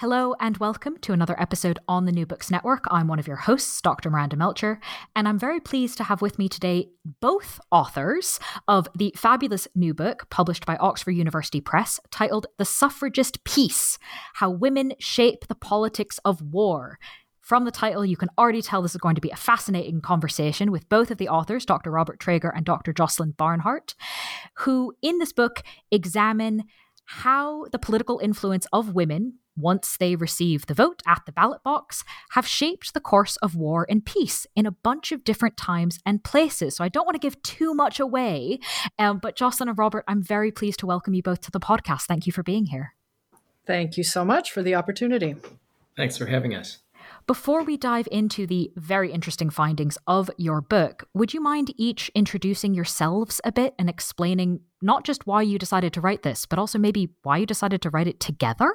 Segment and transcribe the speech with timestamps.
[0.00, 2.84] Hello and welcome to another episode on the New Books Network.
[2.88, 4.10] I'm one of your hosts, Dr.
[4.10, 4.78] Miranda Melcher,
[5.16, 9.92] and I'm very pleased to have with me today both authors of the fabulous new
[9.94, 13.98] book published by Oxford University Press titled The Suffragist Peace
[14.34, 17.00] How Women Shape the Politics of War.
[17.40, 20.70] From the title, you can already tell this is going to be a fascinating conversation
[20.70, 21.90] with both of the authors, Dr.
[21.90, 22.92] Robert Trager and Dr.
[22.92, 23.96] Joslyn Barnhart,
[24.58, 26.66] who in this book examine
[27.04, 32.04] how the political influence of women once they receive the vote at the ballot box,
[32.30, 36.24] have shaped the course of war and peace in a bunch of different times and
[36.24, 36.76] places.
[36.76, 38.60] So I don't want to give too much away,
[38.98, 42.02] um, but Joslyn and Robert, I'm very pleased to welcome you both to the podcast.
[42.02, 42.94] Thank you for being here.
[43.66, 45.36] Thank you so much for the opportunity.
[45.96, 46.78] Thanks for having us.
[47.26, 52.10] Before we dive into the very interesting findings of your book, would you mind each
[52.14, 56.58] introducing yourselves a bit and explaining not just why you decided to write this, but
[56.58, 58.72] also maybe why you decided to write it together?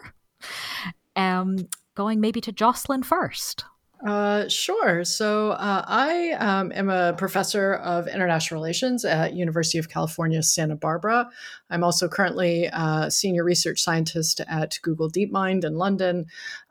[1.16, 3.66] Um, going maybe to Joslyn first.
[4.06, 5.06] Uh, sure.
[5.06, 10.76] So uh, I um, am a professor of international relations at University of California, Santa
[10.76, 11.30] Barbara.
[11.70, 16.26] I'm also currently a senior research scientist at Google DeepMind in London.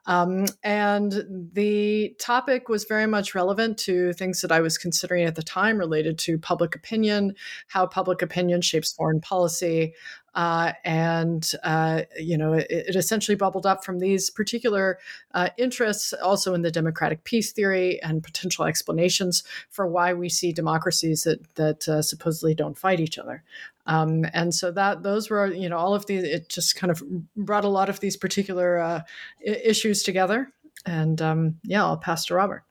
[0.04, 5.36] Um, and the topic was very much relevant to things that I was considering at
[5.36, 7.34] the time related to public opinion,
[7.68, 9.94] how public opinion shapes foreign policy.
[10.34, 14.98] Uh, and, uh, you know, it, it, essentially bubbled up from these particular
[15.34, 20.52] uh, interests, also in the democratic peace theory and potential explanations for why we see
[20.52, 23.42] democracies that, that uh, supposedly don't fight each other.
[23.86, 27.02] Um, and so that those were, you know, all of these, it just kind of
[27.36, 29.00] brought a lot of these particular uh,
[29.40, 30.50] issues together.
[30.86, 32.64] And um, yeah, I'll pass to Robert.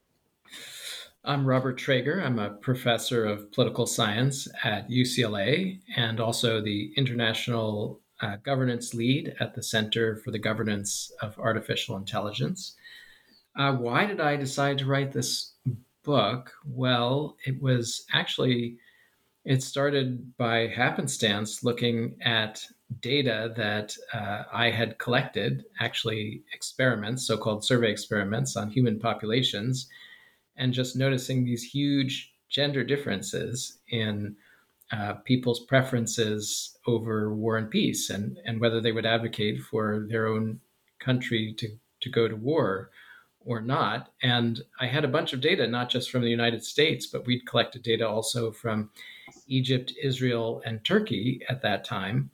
[1.23, 2.25] I'm Robert Trager.
[2.25, 9.35] I'm a professor of political science at UCLA and also the international uh, governance lead
[9.39, 12.75] at the Center for the Governance of Artificial Intelligence.
[13.55, 15.53] Uh, why did I decide to write this
[16.03, 16.53] book?
[16.65, 18.77] Well, it was actually
[19.45, 22.63] it started by happenstance looking at
[22.99, 29.87] data that uh, I had collected, actually experiments, so called survey experiments on human populations,
[30.61, 34.35] and just noticing these huge gender differences in
[34.91, 40.27] uh, people's preferences over war and peace and, and whether they would advocate for their
[40.27, 40.59] own
[40.99, 41.67] country to,
[41.99, 42.91] to go to war
[43.43, 44.09] or not.
[44.21, 47.47] And I had a bunch of data, not just from the United States, but we'd
[47.47, 48.91] collected data also from
[49.47, 52.29] Egypt, Israel, and Turkey at that time.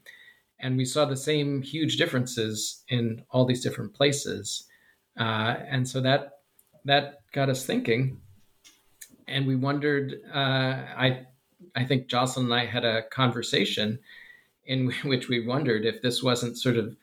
[0.59, 4.65] And we saw the same huge differences in all these different places.
[5.17, 6.36] Uh, and so that
[6.87, 8.19] that got us thinking.
[9.27, 10.37] And we wondered, uh,
[10.97, 11.27] I,
[11.75, 13.99] I think Joslyn and I had a conversation
[14.65, 16.95] in which we wondered if this wasn't sort of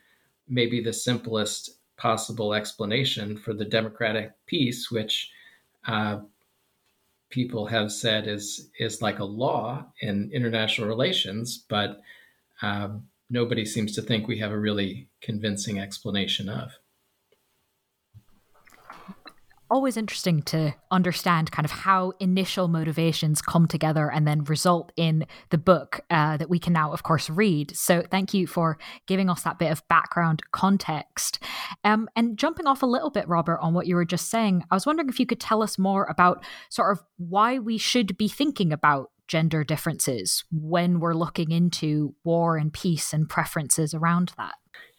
[0.48, 5.30] maybe the simplest possible explanation for the democratic peace, which
[5.86, 6.18] uh,
[7.30, 12.00] people have said is is like a law in international relations, but
[12.62, 16.72] um, nobody seems to think we have a really convincing explanation of
[19.74, 25.26] always interesting to understand kind of how initial motivations come together and then result in
[25.50, 27.76] the book uh, that we can now, of course, read.
[27.76, 31.40] So thank you for giving us that bit of background context.
[31.82, 34.76] Um, and jumping off a little bit, Robert, on what you were just saying, I
[34.76, 38.28] was wondering if you could tell us more about sort of why we should be
[38.28, 44.54] thinking about gender differences when we're looking into war and peace and preferences around that.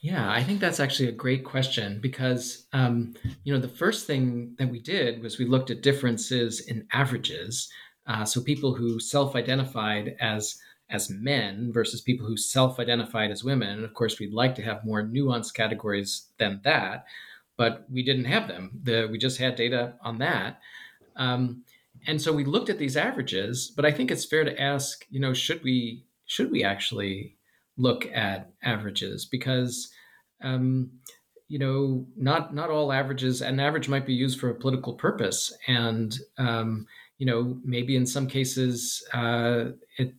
[0.05, 4.53] Yeah, I think that's actually a great question because, um, you know, the first thing
[4.59, 7.71] that we did was we looked at differences in averages.
[8.05, 10.59] Uh, so people who self-identified as
[10.91, 13.69] as men versus people who self-identified as women.
[13.69, 17.05] And of course, we'd like to have more nuanced categories than that,
[17.57, 18.81] but we didn't have them.
[18.83, 20.59] The, we just had data on that.
[21.15, 21.63] Um,
[22.05, 25.19] and so we looked at these averages, but I think it's fair to ask, you
[25.19, 27.37] know, should we should we actually
[27.77, 29.91] look at averages because
[30.43, 30.89] um,
[31.47, 35.55] you know not not all averages an average might be used for a political purpose
[35.67, 36.85] and um,
[37.17, 39.65] you know maybe in some cases uh,
[39.97, 40.13] it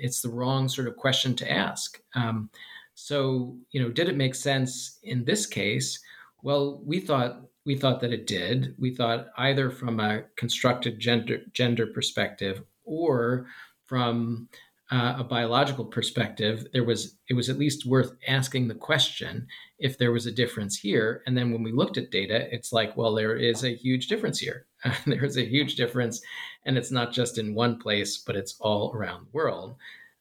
[0.00, 2.48] it's the wrong sort of question to ask um,
[2.94, 5.98] So, you know, did it make sense in this case?
[6.42, 8.74] Well, we thought we thought that it did.
[8.78, 13.46] We thought either from a constructed gender gender perspective or
[13.86, 14.48] from
[14.94, 19.48] uh, a biological perspective, there was it was at least worth asking the question
[19.80, 21.20] if there was a difference here.
[21.26, 24.38] And then when we looked at data, it's like, well, there is a huge difference
[24.38, 24.66] here.
[25.06, 26.22] there is a huge difference,
[26.64, 29.74] and it's not just in one place, but it's all around the world.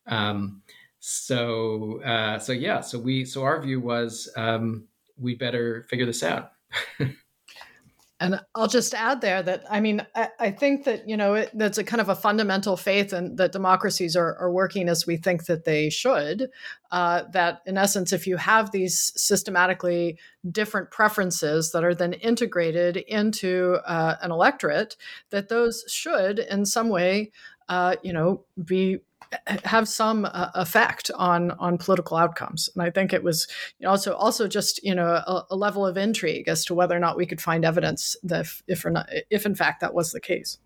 [0.07, 0.63] Um,
[0.99, 4.85] so, uh, so yeah, so we so our view was um,
[5.19, 6.53] we better figure this out.
[8.23, 11.51] And I'll just add there that I mean I, I think that you know it,
[11.53, 15.17] that's a kind of a fundamental faith and that democracies are, are working as we
[15.17, 16.49] think that they should.
[16.91, 20.17] Uh, that in essence, if you have these systematically
[20.49, 24.95] different preferences that are then integrated into uh, an electorate,
[25.31, 27.31] that those should in some way,
[27.69, 28.99] uh, you know, be
[29.63, 32.69] have some uh, effect on on political outcomes.
[32.73, 33.47] And I think it was
[33.79, 36.95] you know, also also just you know a, a, level of intrigue as to whether
[36.95, 40.11] or not we could find evidence that if if, not, if in fact that was
[40.11, 40.59] the case.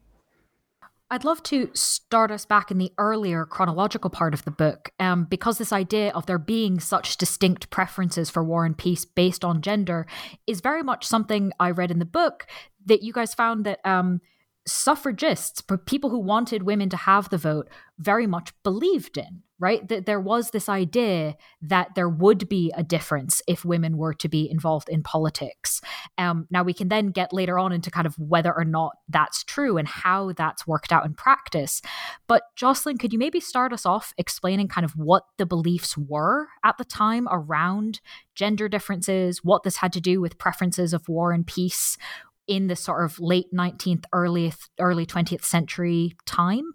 [1.10, 5.24] I'd love to start us back in the earlier chronological part of the book, um,
[5.24, 9.62] because this idea of there being such distinct preferences for war and peace based on
[9.62, 10.06] gender
[10.48, 12.46] is very much something I read in the book
[12.86, 13.80] that you guys found that.
[13.86, 14.20] Um,
[14.68, 19.88] suffragists, people who wanted women to have the vote, very much believed in, right?
[19.88, 24.30] That there was this idea that there would be a difference if women were to
[24.30, 25.82] be involved in politics.
[26.18, 29.44] Um, now, we can then get later on into kind of whether or not that's
[29.44, 31.82] true and how that's worked out in practice.
[32.28, 36.50] But Joslyn, could you maybe start us off explaining kind of what the beliefs were
[36.64, 38.00] at the time around
[38.36, 41.98] gender differences, what this had to do with preferences of war and peace?
[42.48, 46.74] In the sort of late 19th, early early 20th century time?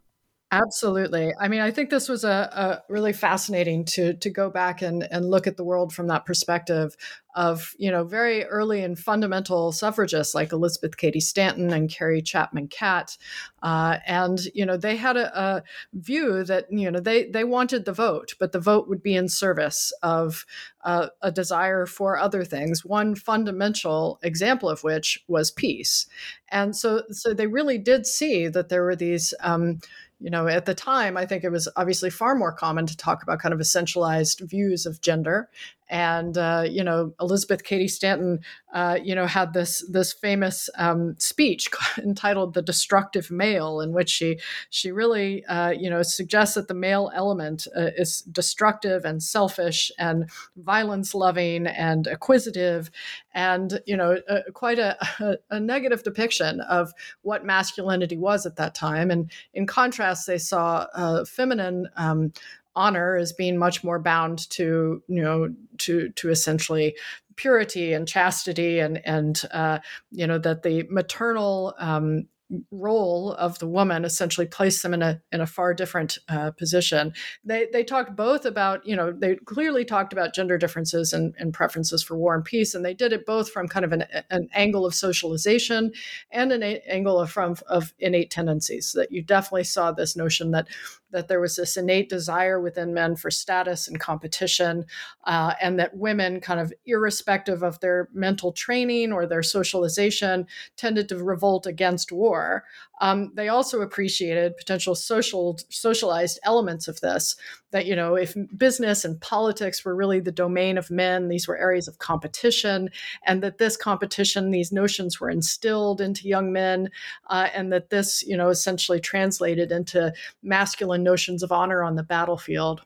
[0.52, 1.32] Absolutely.
[1.40, 5.08] I mean, I think this was a, a, really fascinating to to go back and,
[5.10, 6.94] and look at the world from that perspective
[7.34, 12.68] of, you know, very early and fundamental suffragists like Elizabeth Cady Stanton and Carrie Chapman
[12.68, 13.16] Catt.
[13.62, 15.62] Uh, and, you know, they had a, a,
[15.94, 19.30] view that, you know, they, they wanted the vote, but the vote would be in
[19.30, 20.44] service of
[20.84, 22.84] uh, a desire for other things.
[22.84, 26.06] One fundamental example of which was peace.
[26.50, 29.78] And so, so they really did see that there were these, um,
[30.22, 33.22] you know, at the time, I think it was obviously far more common to talk
[33.22, 35.50] about kind of essentialized views of gender
[35.92, 38.40] and uh, you know Elizabeth Cady Stanton,
[38.72, 41.68] uh, you know, had this this famous um, speech
[41.98, 44.40] entitled "The Destructive Male," in which she
[44.70, 49.92] she really uh, you know suggests that the male element uh, is destructive and selfish
[49.98, 52.90] and violence loving and acquisitive,
[53.34, 54.16] and you know
[54.54, 59.10] quite a, a, a, negative depiction of what masculinity was at that time.
[59.10, 61.88] And in contrast, they saw uh, feminine.
[61.96, 62.32] Um,
[62.74, 66.94] honor as being much more bound to you know to to essentially
[67.36, 69.78] purity and chastity and and uh,
[70.10, 72.26] you know that the maternal um,
[72.70, 77.12] role of the woman essentially placed them in a in a far different uh, position.
[77.44, 81.54] They they talked both about you know they clearly talked about gender differences and, and
[81.54, 84.48] preferences for war and peace, and they did it both from kind of an, an
[84.52, 85.92] angle of socialization
[86.30, 88.92] and an a- angle of from of innate tendencies.
[88.92, 90.68] That you definitely saw this notion that
[91.12, 94.84] that there was this innate desire within men for status and competition,
[95.24, 101.08] uh, and that women, kind of irrespective of their mental training or their socialization, tended
[101.08, 102.64] to revolt against war.
[103.00, 107.34] Um, they also appreciated potential social socialized elements of this.
[107.72, 111.56] That you know, if business and politics were really the domain of men, these were
[111.56, 112.90] areas of competition,
[113.26, 116.90] and that this competition, these notions were instilled into young men,
[117.28, 122.02] uh, and that this, you know, essentially translated into masculine notions of honor on the
[122.02, 122.82] battlefield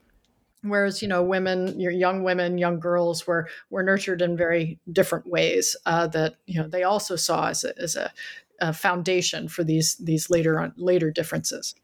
[0.63, 5.27] whereas you know women your young women young girls were were nurtured in very different
[5.27, 8.11] ways uh, that you know they also saw as a, as a
[8.61, 11.75] uh, foundation for these these later on later differences.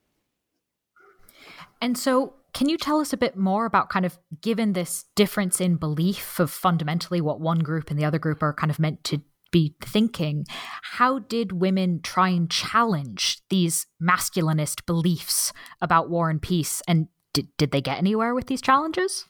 [1.81, 5.61] And so, can you tell us a bit more about kind of given this difference
[5.61, 9.03] in belief of fundamentally what one group and the other group are kind of meant
[9.05, 9.21] to
[9.53, 10.45] be thinking?
[10.83, 16.83] How did women try and challenge these masculinist beliefs about war and peace?
[16.89, 19.27] And did, did they get anywhere with these challenges?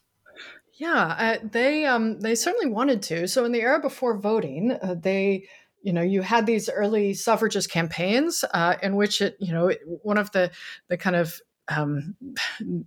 [0.78, 3.28] Yeah, uh, they um, they certainly wanted to.
[3.28, 5.44] So in the era before voting, uh, they
[5.82, 10.18] you know you had these early suffragist campaigns uh, in which it you know one
[10.18, 10.50] of the
[10.88, 11.38] the kind of
[11.68, 12.16] um,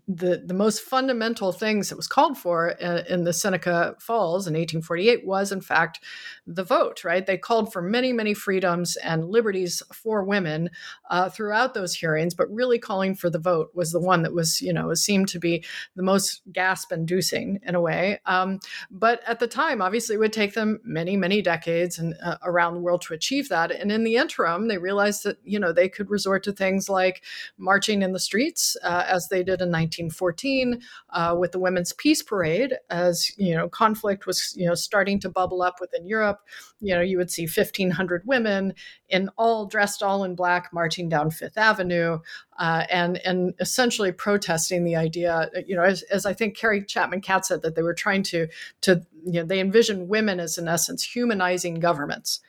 [0.07, 4.53] the the most fundamental things that was called for in, in, the Seneca Falls in
[4.53, 6.01] 1848 was, in fact,
[6.45, 7.05] the vote.
[7.05, 7.25] Right?
[7.25, 10.69] They called for many, many freedoms and liberties for women
[11.09, 14.61] uh, throughout those hearings, but really calling for the vote was the one that was,
[14.61, 15.63] you know, seemed to be
[15.95, 18.19] the most gasp-inducing in a way.
[18.25, 18.59] Um,
[18.91, 22.73] but at the time, obviously, it would take them many, many decades and uh, around
[22.73, 23.71] the world to achieve that.
[23.71, 27.23] And in the interim, they realized that you know they could resort to things like
[27.57, 30.81] marching in the streets uh, as they did in 1914
[31.11, 32.75] uh, with the Women's Peace Parade.
[32.89, 36.39] As you know, conflict was you know starting to bubble up within Europe.
[36.79, 38.73] You know, you would see 1,500 women
[39.09, 42.19] in all dressed all in black marching down Fifth Avenue,
[42.57, 45.49] uh, and and essentially protesting the idea.
[45.67, 48.47] You know, as, as I think Carrie Chapman Catt said that they were trying to
[48.81, 52.41] to you know they envisioned women as in essence humanizing governments.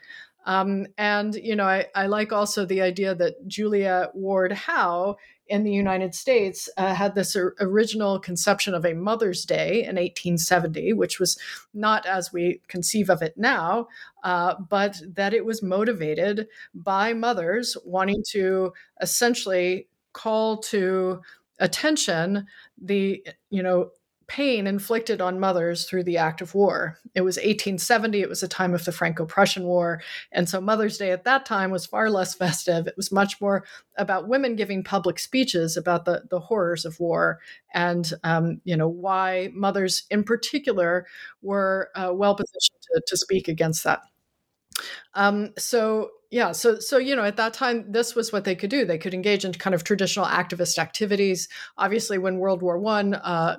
[0.47, 5.17] Um, and you know, I, I, like also the idea that Julia Ward Howe
[5.49, 10.93] in the United States uh, had this original conception of a Mother's Day in 1870,
[10.93, 11.37] which was
[11.73, 13.87] not as we conceive of it now,
[14.23, 21.21] uh, but that it was motivated by mothers wanting to essentially call to
[21.59, 22.45] attention
[22.79, 23.89] the you know
[24.27, 26.97] pain inflicted on mothers through the act of war.
[27.15, 30.01] It was 1870, it was a time of the Franco Prussian War.
[30.33, 32.87] And so Mother's Day at that time was far less festive.
[32.87, 33.63] It was much more
[33.97, 37.39] about women giving public speeches about the, the horrors of war
[37.73, 41.07] and, um, you know, why mothers in particular
[41.41, 44.01] were uh, well positioned to, to speak against that.
[45.13, 48.69] Um, so yeah so so you know at that time this was what they could
[48.69, 48.85] do.
[48.85, 51.47] They could engage in kind of traditional activist activities.
[51.77, 53.57] Obviously when world war one uh,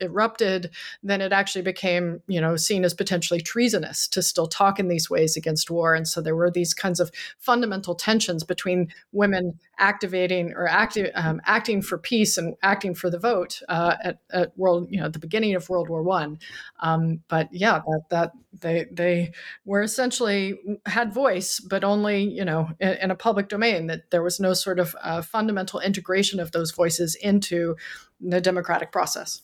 [0.00, 0.70] erupted
[1.02, 5.08] then it actually became you know seen as potentially treasonous to still talk in these
[5.08, 5.94] ways against war.
[5.94, 11.40] And so there were these kinds of fundamental tensions between women activating or acti- um,
[11.44, 15.12] acting for peace and acting for the vote uh, at, at world you know at
[15.12, 16.38] the beginning of world war one.
[16.80, 19.32] Um, but yeah that that they they
[19.64, 24.22] were essentially had voice but only you know in, in, a public domain that there
[24.22, 27.76] was no sort of uh, fundamental integration of those voices into
[28.20, 29.42] the democratic process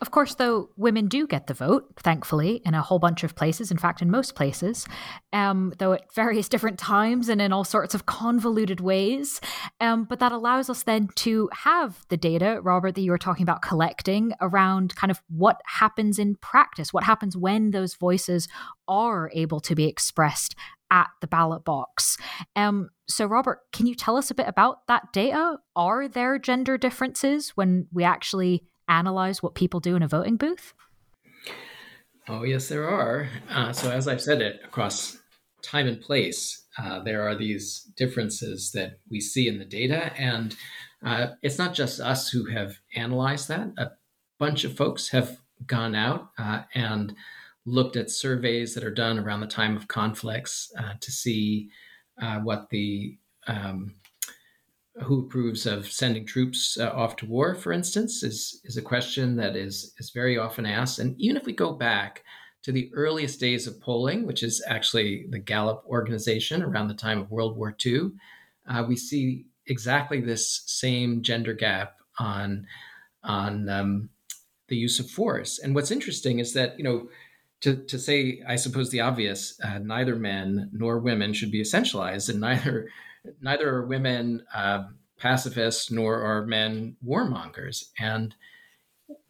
[0.00, 3.70] of course, though, women do get the vote, thankfully, in a whole bunch of places.
[3.70, 4.86] In fact, in most places,
[5.32, 9.40] um, though at various different times and in all sorts of convoluted ways.
[9.78, 13.42] Um, but that allows us then to have the data, Robert, that you were talking
[13.42, 18.48] about collecting around kind of what happens in practice, what happens when those voices
[18.88, 20.54] are able to be expressed
[20.90, 22.16] at the ballot box.
[22.56, 25.58] Um, so, Robert, can you tell us a bit about that data?
[25.76, 30.74] Are there gender differences when we actually analyze what people do in a voting booth?
[32.28, 33.28] Oh, yes, there are.
[33.48, 35.18] Uh, so, as I've said it, across
[35.62, 40.12] time and place, uh, there are these differences that we see in the data.
[40.18, 40.54] And
[41.04, 43.68] uh, it's not just us who have analyzed that.
[43.78, 43.90] A
[44.38, 47.14] bunch of folks have gone out uh, and
[47.66, 51.70] looked at surveys that are done around the time of conflicts uh, to see
[52.20, 53.94] uh, what the um,
[55.02, 59.36] who approves of sending troops uh, off to war, for instance, is is a question
[59.36, 60.98] that is is very often asked.
[60.98, 62.24] And even if we go back
[62.62, 67.18] to the earliest days of polling, which is actually the Gallup organization around the time
[67.18, 68.10] of World War II,
[68.68, 72.66] uh, we see exactly this same gender gap on
[73.22, 74.10] on um,
[74.68, 75.60] the use of force.
[75.60, 77.08] And what's interesting is that you know.
[77.64, 82.30] To, to say, I suppose the obvious, uh, neither men nor women should be essentialized,
[82.30, 82.88] and neither
[83.40, 84.84] neither are women uh,
[85.18, 87.90] pacifists nor are men warmongers.
[87.98, 88.34] And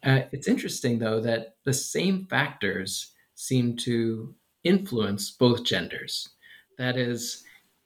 [0.03, 4.33] uh, it's interesting, though, that the same factors seem to
[4.63, 6.29] influence both genders.
[6.77, 7.43] That is,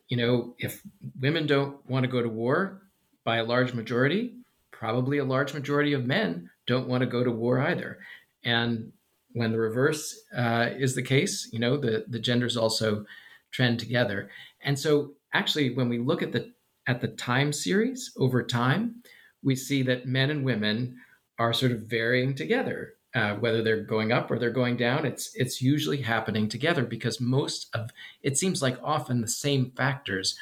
[0.10, 0.82] you know, if
[1.20, 2.82] women don't want to go to war
[3.24, 4.36] by a large majority,
[4.72, 8.00] probably a large majority of men don't want to go to war either.
[8.44, 8.92] And
[9.34, 13.06] when the reverse uh, is the case, you know, the, the genders also
[13.52, 14.30] trend together.
[14.62, 16.52] And so actually, when we look at the
[16.88, 19.02] at the time series over time,
[19.44, 20.98] we see that men and women
[21.40, 22.94] are sort of varying together.
[23.14, 27.22] Uh, whether they're going up or they're going down, it's it's usually happening together because
[27.22, 27.90] most of
[28.24, 30.38] it seems like often the same factors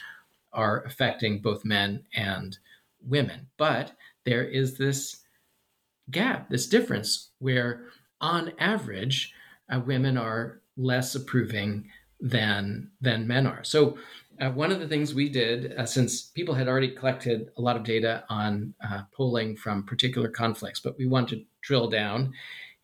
[0.53, 2.57] are affecting both men and
[3.05, 3.47] women.
[3.57, 3.91] But
[4.25, 5.17] there is this
[6.09, 7.85] gap, this difference where,
[8.21, 9.33] on average,
[9.71, 13.63] uh, women are less approving than than men are.
[13.63, 13.97] So
[14.43, 17.77] uh, one of the things we did, uh, since people had already collected a lot
[17.77, 22.33] of data on uh, polling from particular conflicts, but we wanted to drill down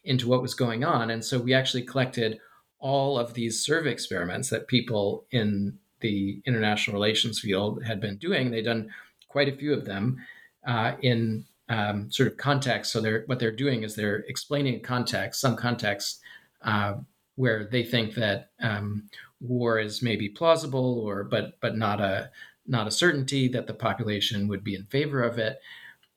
[0.05, 1.09] into what was going on.
[1.09, 2.39] And so we actually collected
[2.79, 8.51] all of these survey experiments that people in the international relations field had been doing.
[8.51, 8.89] They'd done
[9.27, 10.17] quite a few of them
[10.65, 12.93] uh, in um, sort of context.
[12.93, 16.21] So they're what they're doing is they're explaining context, some context
[16.61, 16.93] uh,
[17.35, 22.31] where they think that um, war is maybe plausible, or but but not a
[22.67, 25.59] not a certainty that the population would be in favor of it.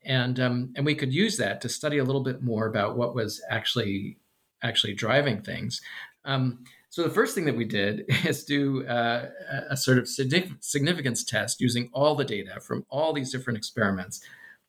[0.05, 3.15] And um, and we could use that to study a little bit more about what
[3.15, 4.17] was actually
[4.61, 5.81] actually driving things.
[6.25, 9.29] Um, so the first thing that we did is do uh,
[9.69, 14.21] a sort of significance test using all the data from all these different experiments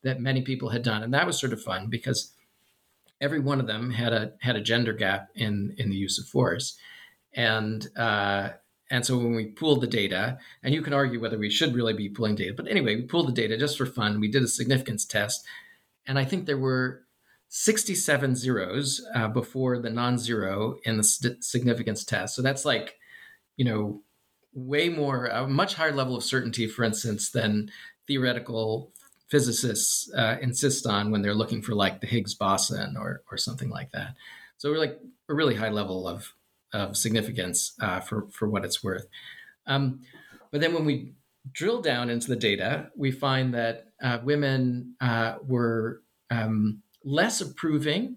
[0.02, 2.32] that many people had done, and that was sort of fun because
[3.20, 6.26] every one of them had a had a gender gap in in the use of
[6.26, 6.78] force,
[7.34, 8.50] and uh,
[8.90, 11.94] and so when we pooled the data, and you can argue whether we should really
[11.94, 14.20] be pulling data, but anyway, we pooled the data just for fun.
[14.20, 15.44] We did a significance test,
[16.06, 17.02] and I think there were
[17.48, 22.34] 67 zeros uh, before the non-zero in the st- significance test.
[22.34, 22.98] So that's like,
[23.56, 24.02] you know,
[24.52, 27.70] way more, a much higher level of certainty, for instance, than
[28.06, 28.92] theoretical
[29.28, 33.70] physicists uh, insist on when they're looking for like the Higgs boson or or something
[33.70, 34.14] like that.
[34.58, 36.33] So we're like a really high level of
[36.74, 39.06] of significance uh, for for what it's worth.
[39.66, 40.00] Um,
[40.50, 41.14] but then when we
[41.52, 48.16] drill down into the data, we find that uh, women uh, were um, less approving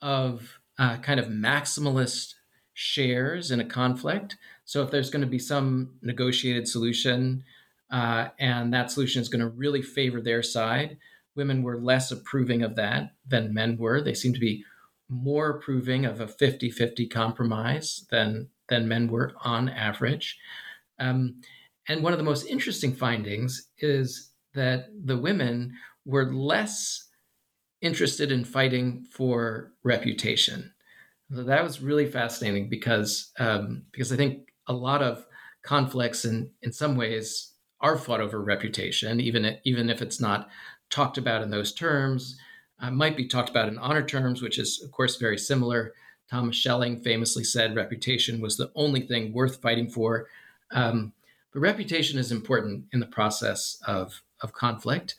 [0.00, 2.34] of uh, kind of maximalist
[2.74, 4.36] shares in a conflict.
[4.64, 7.44] So if there's going to be some negotiated solution
[7.90, 10.96] uh, and that solution is going to really favor their side,
[11.34, 14.00] women were less approving of that than men were.
[14.00, 14.64] They seem to be
[15.10, 20.38] more approving of a 50 50 compromise than, than men were on average.
[20.98, 21.42] Um,
[21.88, 25.74] and one of the most interesting findings is that the women
[26.04, 27.08] were less
[27.80, 30.72] interested in fighting for reputation.
[31.32, 35.24] So that was really fascinating because um, because I think a lot of
[35.62, 40.48] conflicts in in some ways are fought over reputation, even even if it's not
[40.90, 42.38] talked about in those terms.
[42.80, 45.92] Uh, might be talked about in honor terms, which is of course very similar.
[46.30, 50.28] Thomas Schelling famously said reputation was the only thing worth fighting for.
[50.70, 51.12] Um,
[51.52, 55.16] but reputation is important in the process of of conflict,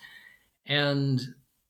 [0.65, 1.21] and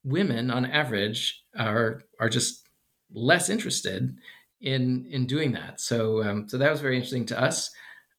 [0.04, 2.68] women on average are are just
[3.14, 4.16] less interested
[4.62, 5.82] in in doing that.
[5.82, 7.72] So um, so that was very interesting to us.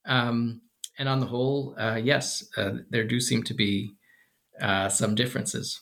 [0.04, 0.62] Um,
[0.98, 3.94] and on the whole, uh, yes, uh, there do seem to be
[4.60, 5.80] uh, some differences.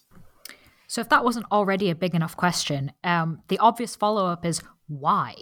[0.90, 4.60] So if that wasn't already a big enough question, um, the obvious follow up is
[4.88, 5.36] why?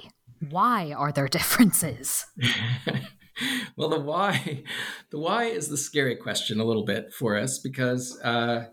[0.51, 2.27] Why are there differences?
[3.75, 4.65] well, the why,
[5.11, 8.67] the why is the scary question a little bit for us because uh,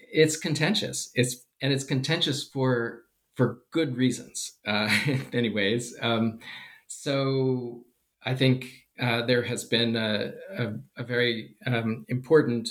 [0.00, 1.12] it's contentious.
[1.14, 3.02] It's and it's contentious for
[3.36, 4.54] for good reasons.
[4.66, 4.88] Uh.
[6.02, 6.40] Um,
[6.88, 7.84] so
[8.24, 8.66] I think
[9.00, 12.68] uh, there has been a, a, a very um, important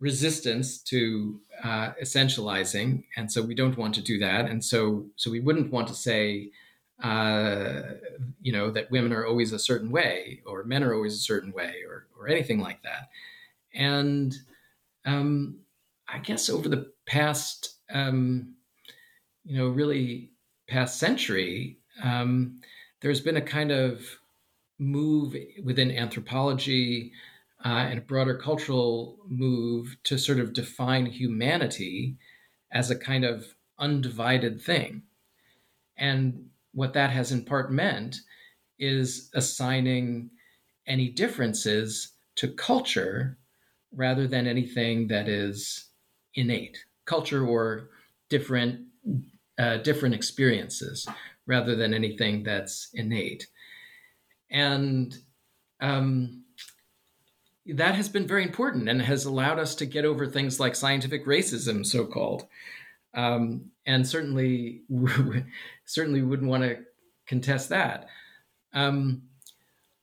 [0.00, 4.46] resistance to uh, essentializing, and so we don't want to do that.
[4.46, 6.50] And so so we wouldn't want to say.
[7.02, 7.94] Uh,
[8.42, 11.50] you know that women are always a certain way or men are always a certain
[11.50, 13.08] way or, or anything like that
[13.74, 14.36] and
[15.04, 15.58] um,
[16.08, 18.54] I guess over the past, um,
[19.44, 20.30] you know, really
[20.68, 22.60] past century, um,
[23.00, 24.02] there's been a kind of
[24.78, 27.12] move within anthropology
[27.64, 32.16] uh, and a broader cultural move to sort of define humanity
[32.72, 35.02] as a kind of undivided thing.
[35.96, 38.16] And what that has in part meant
[38.78, 40.30] is assigning
[40.86, 43.36] any differences to culture
[43.92, 45.86] rather than anything that is
[46.34, 47.90] innate culture or
[48.28, 48.86] different
[49.58, 51.06] uh, different experiences
[51.46, 53.48] rather than anything that's innate
[54.50, 55.18] and
[55.80, 56.39] um,
[57.74, 61.26] that has been very important and has allowed us to get over things like scientific
[61.26, 62.46] racism so called
[63.14, 64.82] um, and certainly
[65.84, 66.78] certainly wouldn't want to
[67.26, 68.08] contest that.
[68.72, 69.22] Um,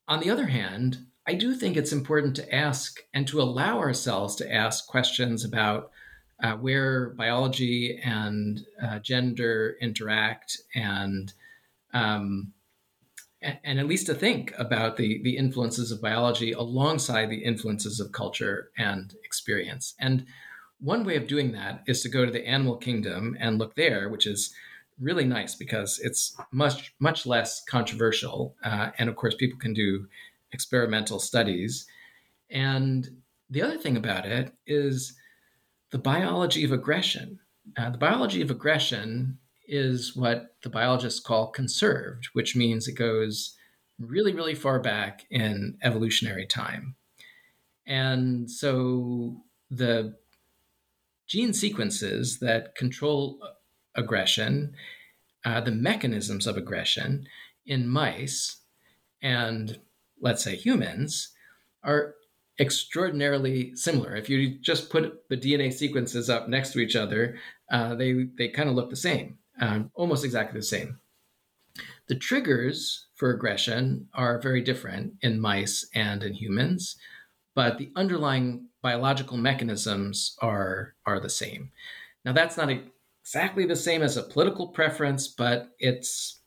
[0.07, 4.35] on the other hand I do think it's important to ask and to allow ourselves
[4.35, 5.91] to ask questions about
[6.41, 11.33] uh, where biology and uh, gender interact and
[11.93, 12.53] um,
[13.41, 18.11] and at least to think about the the influences of biology alongside the influences of
[18.11, 20.25] culture and experience and
[20.79, 24.09] one way of doing that is to go to the animal kingdom and look there
[24.09, 24.53] which is
[24.99, 30.07] really nice because it's much much less controversial uh, and of course people can do
[30.51, 31.87] experimental studies
[32.49, 33.09] and
[33.49, 35.17] the other thing about it is
[35.91, 37.39] the biology of aggression.
[37.77, 43.55] Uh, the biology of aggression is what the biologists call conserved, which means it goes
[43.99, 46.95] really, really far back in evolutionary time.
[47.85, 50.15] And so the
[51.25, 53.39] gene sequences that control
[53.95, 54.73] aggression,
[55.43, 57.27] uh, the mechanisms of aggression
[57.65, 58.57] in mice
[59.21, 59.79] and
[60.21, 61.29] let's say humans
[61.83, 62.15] are
[62.59, 64.15] extraordinarily similar.
[64.15, 67.37] If you just put the DNA sequences up next to each other,
[67.71, 70.99] uh, they they kind of look the same, um, almost exactly the same.
[72.07, 76.95] The triggers for aggression are very different in mice and in humans,
[77.53, 81.71] but the underlying biological mechanisms are are the same.
[82.23, 86.39] Now that's not exactly the same as a political preference, but it's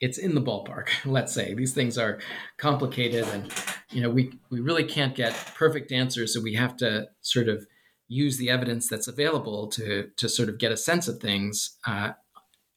[0.00, 2.18] it's in the ballpark let's say these things are
[2.58, 3.52] complicated and
[3.90, 7.64] you know we we really can't get perfect answers so we have to sort of
[8.08, 12.10] use the evidence that's available to to sort of get a sense of things uh,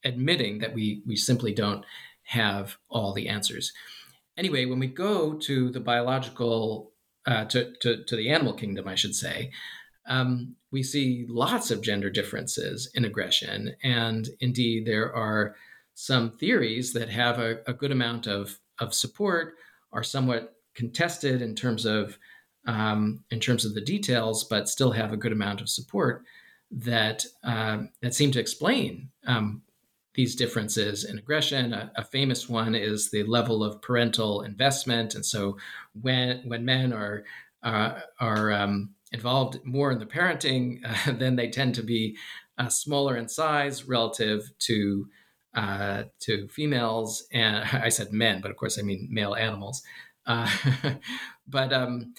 [0.08, 1.86] admitting that we we simply don't
[2.24, 3.74] have all the answers.
[4.38, 6.92] Anyway when we go to the biological
[7.26, 9.52] uh, to, to, to the animal kingdom i should say
[10.08, 15.56] um, we see lots of gender differences in aggression and indeed there are
[16.00, 19.56] some theories that have a, a good amount of, of support
[19.92, 22.20] are somewhat contested in terms of
[22.68, 26.24] um, in terms of the details, but still have a good amount of support
[26.70, 29.64] that uh, that seem to explain um,
[30.18, 31.74] these differences in aggression.
[31.74, 35.58] A, a, famous one is the level of parental investment, and so
[36.02, 37.24] when when men are
[37.64, 42.18] uh, are um, involved more in the parenting, uh, then they tend to be
[42.58, 45.08] uh, smaller in size relative to
[45.54, 49.84] uh, to females, and I said men, but of course I mean male animals.
[50.26, 50.50] Uh,
[51.48, 52.16] but um,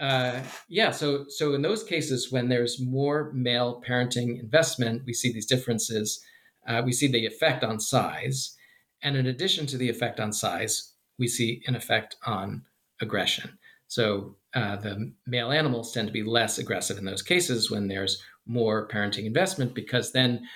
[0.00, 5.30] uh, yeah, so so in those cases when there's more male parenting investment, we see
[5.30, 6.24] these differences.
[6.66, 8.56] Uh, we see the effect on size,
[9.02, 12.62] and in addition to the effect on size, we see an effect on
[13.00, 13.58] aggression.
[13.88, 18.22] So uh, the male animals tend to be less aggressive in those cases when there's
[18.46, 20.46] more parenting investment because then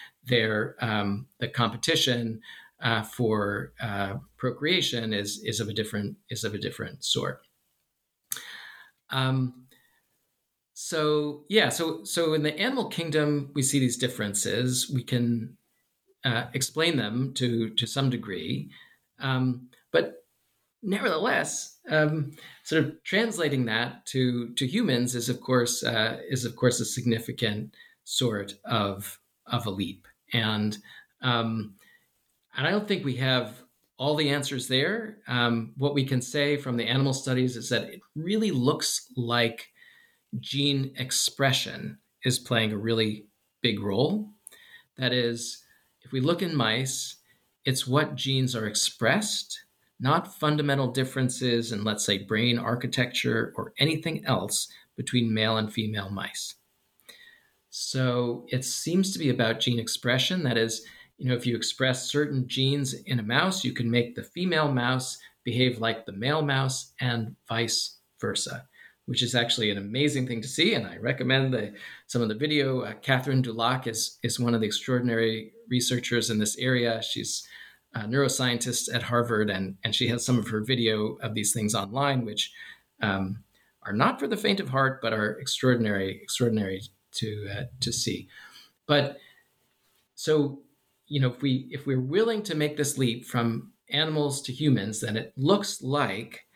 [0.80, 2.40] um, the competition
[2.82, 7.40] uh, for uh, procreation is is of a different is of a different sort.
[9.10, 9.66] Um,
[10.72, 14.90] so yeah, so so in the animal kingdom we see these differences.
[14.92, 15.56] We can
[16.24, 18.70] uh, explain them to to some degree,
[19.18, 20.24] um, but
[20.82, 22.32] nevertheless, um,
[22.62, 26.84] sort of translating that to to humans is of course uh, is of course a
[26.84, 30.78] significant sort of of a leap and
[31.22, 31.74] um,
[32.56, 33.60] and I don't think we have
[33.96, 35.18] all the answers there.
[35.28, 39.68] Um, what we can say from the animal studies is that it really looks like
[40.40, 43.26] gene expression is playing a really
[43.62, 44.28] big role.
[44.96, 45.63] That is,
[46.04, 47.16] if we look in mice,
[47.64, 49.64] it's what genes are expressed,
[49.98, 56.10] not fundamental differences in, let's say, brain architecture or anything else between male and female
[56.10, 56.54] mice.
[57.70, 60.44] So it seems to be about gene expression.
[60.44, 60.86] That is,
[61.18, 64.70] you know, if you express certain genes in a mouse, you can make the female
[64.70, 68.66] mouse behave like the male mouse and vice versa,
[69.06, 70.74] which is actually an amazing thing to see.
[70.74, 71.74] And I recommend the,
[72.06, 72.80] some of the video.
[72.80, 77.02] Uh, Catherine Dulac is, is one of the extraordinary researchers in this area.
[77.02, 77.46] She's
[77.94, 81.74] a neuroscientist at Harvard, and, and she has some of her video of these things
[81.74, 82.52] online, which
[83.00, 83.44] um,
[83.82, 88.28] are not for the faint of heart, but are extraordinary, extraordinary to uh, to see.
[88.86, 89.18] But
[90.14, 90.60] so
[91.06, 95.00] you know, if we if we're willing to make this leap from animals to humans,
[95.00, 96.46] then it looks like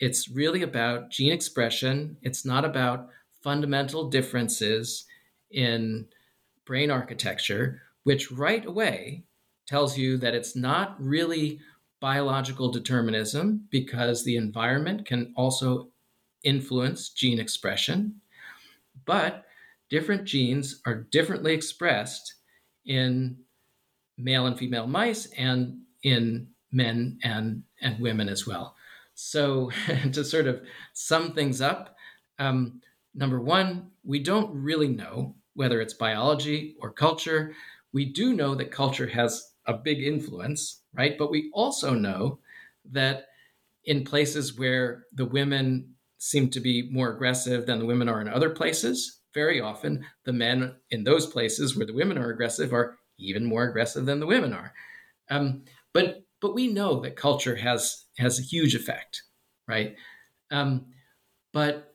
[0.00, 2.16] it's really about gene expression.
[2.22, 3.08] It's not about
[3.42, 5.04] fundamental differences
[5.50, 6.06] in
[6.64, 9.24] brain architecture, which right away
[9.66, 11.60] tells you that it's not really
[12.00, 15.90] biological determinism because the environment can also
[16.42, 18.20] influence gene expression.
[19.04, 19.44] But
[19.90, 22.34] different genes are differently expressed
[22.86, 23.36] in
[24.16, 28.76] male and female mice and in men and, and women as well.
[29.22, 29.70] So,
[30.12, 30.62] to sort of
[30.94, 31.94] sum things up,
[32.38, 32.80] um,
[33.14, 37.54] number one, we don't really know whether it's biology or culture.
[37.92, 41.18] We do know that culture has a big influence, right?
[41.18, 42.38] But we also know
[42.92, 43.26] that
[43.84, 48.28] in places where the women seem to be more aggressive than the women are in
[48.28, 52.96] other places, very often the men in those places where the women are aggressive are
[53.18, 54.72] even more aggressive than the women are.
[55.28, 59.22] Um, but but we know that culture has has a huge effect,
[59.68, 59.94] right?
[60.50, 60.86] Um,
[61.52, 61.94] but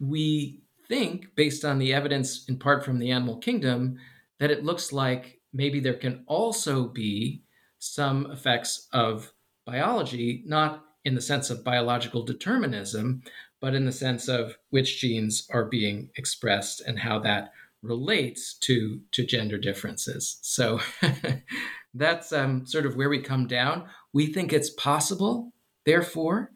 [0.00, 3.98] we think, based on the evidence in part from the animal kingdom,
[4.40, 7.42] that it looks like maybe there can also be
[7.78, 9.32] some effects of
[9.64, 13.22] biology, not in the sense of biological determinism,
[13.60, 19.00] but in the sense of which genes are being expressed and how that relates to
[19.10, 20.38] to gender differences.
[20.42, 20.80] So
[21.94, 23.84] that's um, sort of where we come down.
[24.12, 25.52] We think it's possible,
[25.84, 26.52] therefore,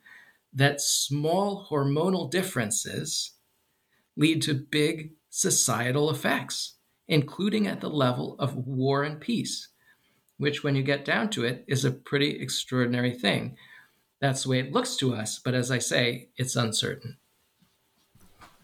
[0.55, 3.33] that small hormonal differences
[4.17, 9.69] lead to big societal effects, including at the level of war and peace,
[10.39, 13.57] which, when you get down to it, is a pretty extraordinary thing.
[14.21, 17.19] That's the way it looks to us, but as I say, it's uncertain.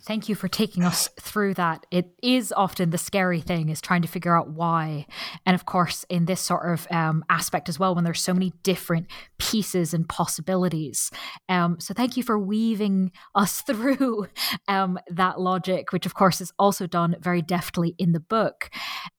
[0.05, 1.87] Thank you for taking us through that.
[1.93, 5.07] It is often the scary thing is trying to figure out why.
[5.47, 8.53] And of course, in this sort of um, aspect as well, when there's so many
[8.65, 9.07] different
[9.38, 11.11] pieces and possibilities.
[11.49, 14.27] Um, so thank you for weaving us through
[14.67, 18.71] um, that logic, which of course is also done very deftly in the book.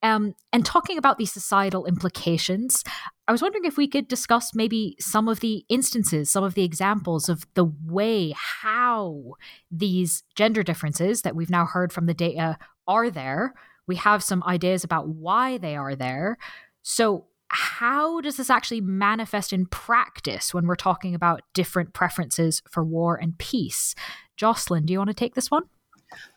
[0.01, 2.83] Um, and talking about these societal implications,
[3.27, 6.63] I was wondering if we could discuss maybe some of the instances, some of the
[6.63, 9.35] examples of the way how
[9.71, 13.53] these gender differences that we've now heard from the data are there.
[13.87, 16.37] We have some ideas about why they are there.
[16.81, 22.83] So, how does this actually manifest in practice when we're talking about different preferences for
[22.83, 23.93] war and peace?
[24.35, 25.63] Joslyn, do you want to take this one?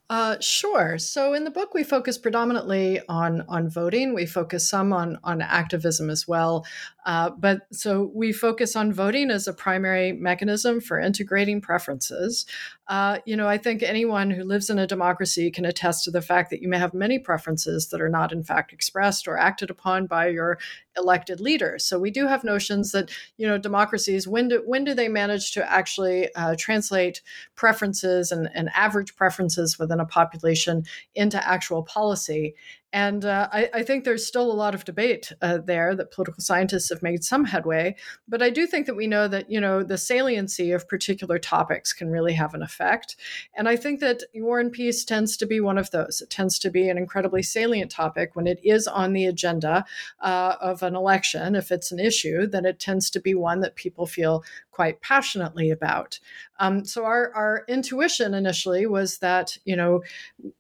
[0.09, 0.99] Uh, sure.
[0.99, 4.15] So in the book, we focus predominantly on on voting.
[4.15, 6.65] We focus some on on activism as well.
[7.07, 12.45] Uh, but so we focus on voting as a primary mechanism for integrating preferences.
[12.89, 16.21] Uh, you know, I think anyone who lives in a democracy can attest to the
[16.21, 19.71] fact that you may have many preferences that are not, in fact, expressed or acted
[19.71, 20.59] upon by your
[20.97, 21.85] elected leaders.
[21.85, 25.53] So we do have notions that you know democracies when do when do they manage
[25.53, 27.23] to actually uh, translate
[27.55, 32.55] preferences and, and average preferences within a population into actual policy?
[32.93, 36.41] And uh, I, I, think there's still a lot of debate uh, there that political
[36.41, 37.97] scientists have made some headway.
[38.29, 41.93] But I do think that we know that, you know, the saliency of particular topics
[41.93, 43.17] can really have an effect.
[43.55, 46.21] And I think that war and peace tends to be one of those.
[46.23, 49.85] It tends to be an incredibly salient topic when it is on the agenda
[50.21, 51.55] uh, of an election.
[51.57, 54.45] If it's an issue, then it tends to be one that people feel
[54.77, 56.21] quite passionately about.
[56.61, 60.03] Um, so our our intuition initially was that you know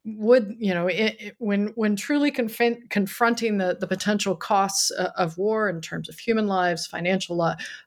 [0.07, 5.11] would you know it, it, when when truly conf- confronting the the potential costs uh,
[5.17, 7.43] of war in terms of human lives, financial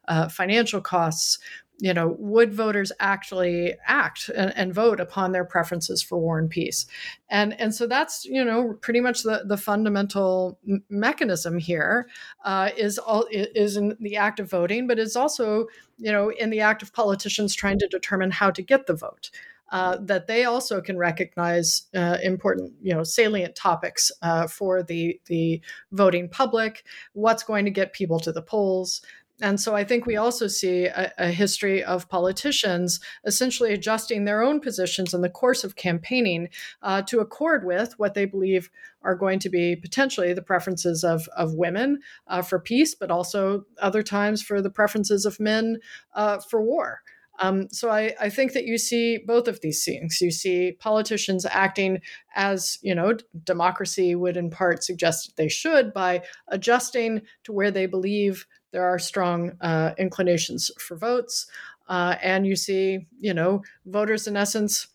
[0.07, 1.39] uh, financial costs,
[1.79, 6.49] you know, would voters actually act and, and, vote upon their preferences for war and
[6.49, 6.85] peace?
[7.29, 12.09] And and so that's you know pretty much the the fundamental m- mechanism here
[12.43, 16.49] uh, is all is in the act of voting, but it's also you know in
[16.49, 19.31] the act of politicians trying to determine how to get the vote.
[19.71, 25.19] Uh, that they also can recognize uh, important, you know, salient topics uh, for the
[25.27, 25.61] the
[25.91, 26.83] voting public.
[27.13, 29.01] What's going to get people to the polls?
[29.41, 34.41] And so I think we also see a, a, history of politicians essentially adjusting their
[34.41, 36.49] own positions in the course of campaigning
[36.81, 38.69] uh, to accord with what they believe
[39.01, 43.65] are going to be potentially the preferences of, of women uh, for peace, but also
[43.81, 45.77] other times for the preferences of men
[46.13, 47.01] uh, for war.
[47.39, 50.19] Um, so I, I, think that you see both of these things.
[50.19, 52.01] You see politicians acting
[52.35, 53.13] as you know
[53.45, 58.99] democracy would in part suggest they should by adjusting to where they believe there are
[58.99, 61.47] strong uh, inclinations for votes.
[61.87, 64.87] Uh, and you see, you know, voters in essence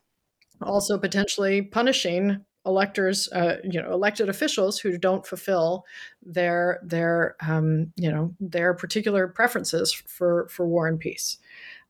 [0.63, 5.85] also potentially punishing electors, uh, you know, elected officials who don't fulfill
[6.23, 11.39] their their um, you know their particular preferences for for war and peace.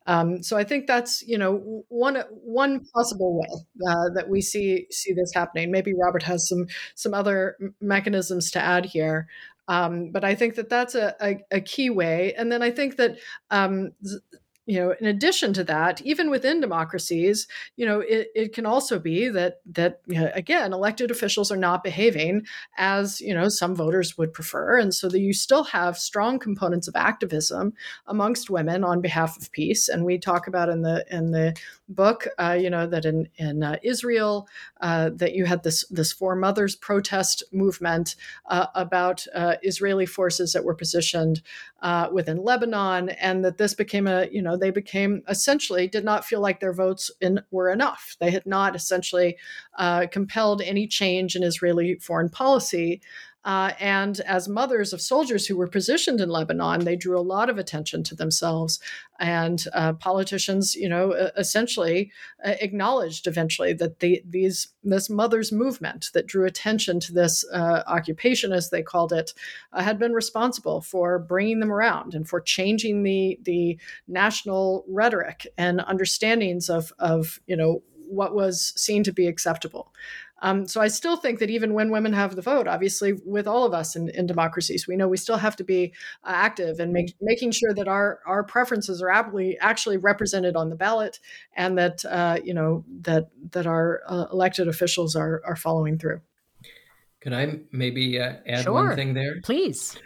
[0.06, 3.48] Um, so I think that's you know one one possible way
[3.88, 5.70] uh, that we see see this happening.
[5.70, 9.28] Maybe Robert has some some other mechanisms to add here,
[9.68, 12.34] um, but I think that that's a, a, a, key way.
[12.36, 13.16] And then I think that
[13.50, 13.92] um,
[14.66, 17.46] you know in addition to that even within democracies
[17.76, 21.56] you know it, it can also be that that you know, again elected officials are
[21.56, 22.44] not behaving
[22.76, 24.78] as you know some voters would prefer.
[24.78, 27.72] And so that you still have strong components of activism
[28.06, 29.88] amongst women on behalf of peace.
[29.88, 31.56] And we talk about in the in the
[31.88, 34.48] book uh, you know that in in uh, Israel
[34.80, 38.16] uh, that you had this this four mothers protest movement
[38.46, 41.42] uh, about uh, Israeli forces that were positioned
[41.82, 46.24] uh, within Lebanon and that this became a you know they became essentially did not
[46.24, 48.16] feel like their votes in, were enough.
[48.18, 49.36] They had not essentially
[50.10, 53.00] compelled any change in Israeli foreign policy.
[53.44, 57.50] Uh, and as mothers of soldiers who were positioned in Lebanon, they drew a lot
[57.50, 58.80] of attention to themselves.
[59.20, 62.10] And uh, politicians, you know, essentially
[62.44, 67.82] uh, acknowledged eventually that the, these this mothers movement that drew attention to this uh,
[67.86, 69.32] occupation, as they called it,
[69.72, 73.78] uh, had been responsible for bringing them around and for changing the the
[74.08, 79.92] national rhetoric and understandings of of you know what was seen to be acceptable.
[80.42, 83.64] Um, so I still think that even when women have the vote, obviously with all
[83.64, 85.92] of us in, in democracies, we know we still have to be
[86.24, 90.70] uh, active and make, making sure that our our preferences are actually actually represented on
[90.70, 91.20] the ballot,
[91.56, 96.20] and that uh, you know that that our uh, elected officials are are following through.
[97.20, 98.72] Could I maybe uh, add sure.
[98.72, 99.40] one thing there?
[99.42, 99.98] Please.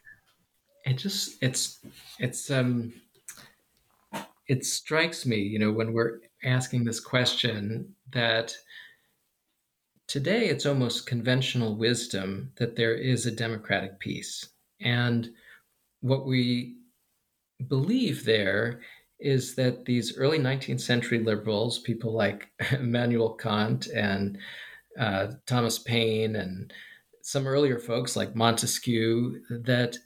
[0.84, 1.80] It just it's
[2.18, 2.92] it's um
[4.46, 8.54] it strikes me, you know, when we're asking this question that
[10.08, 14.48] today it's almost conventional wisdom that there is a democratic peace.
[14.80, 15.30] And
[16.00, 16.78] what we
[17.68, 18.80] believe there
[19.20, 24.38] is that these early 19th century liberals, people like Immanuel Kant and
[24.98, 26.72] uh, Thomas Paine and
[27.22, 29.98] some earlier folks like Montesquieu, that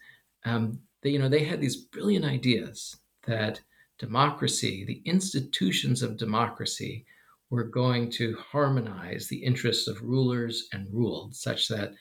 [0.45, 3.61] um, they, you know they had these brilliant ideas that
[3.99, 7.07] democracy, the institutions of democracy,
[7.53, 11.93] were going to harmonize the interests of rulers and ruled, such that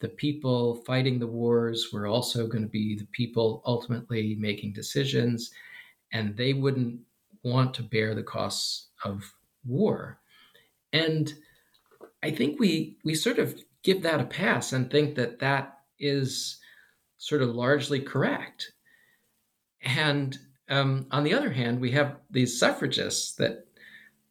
[0.00, 5.50] the people fighting the wars were also going to be the people ultimately making decisions,
[6.12, 7.00] and they wouldn't
[7.42, 9.32] want to bear the costs of
[9.64, 10.20] war.
[10.92, 11.32] And
[12.22, 16.58] I think we we sort of give that a pass and think that that is
[17.16, 18.72] sort of largely correct.
[19.82, 20.36] And
[20.68, 23.66] um, on the other hand, we have these suffragists that,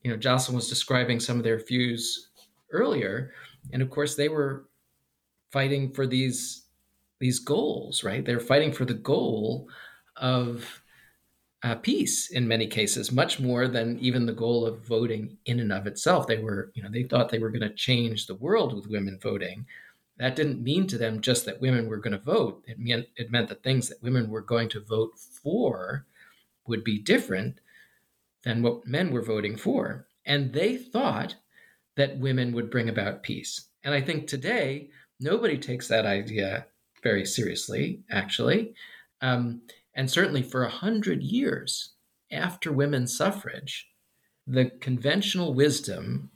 [0.04, 2.30] you know, Joslyn was describing some of their views
[2.72, 3.34] earlier,
[3.72, 4.70] and of course they were
[5.52, 6.66] fighting for these
[7.20, 8.26] these goals, right?
[8.26, 9.68] They're fighting for the goal
[10.16, 10.82] of
[11.64, 15.74] uh, peace in many cases, much more than even the goal of voting in and
[15.74, 16.28] of itself.
[16.28, 19.20] They were, you know, they thought they were going to change the world with women
[19.22, 19.66] voting.
[20.18, 22.64] That didn't mean to them just that women were going to vote.
[22.68, 26.06] It meant it meant that things that women were going to vote for
[26.68, 27.60] would be different
[28.50, 30.08] than what men were voting for.
[30.26, 31.36] And they thought
[31.96, 33.68] that women would bring about peace.
[33.84, 36.66] And I think today, nobody takes that idea
[37.04, 38.74] very seriously, actually.
[39.22, 39.62] Um,
[39.94, 41.94] and certainly for a hundred years
[42.32, 43.88] after women's suffrage,
[44.48, 46.32] the conventional wisdom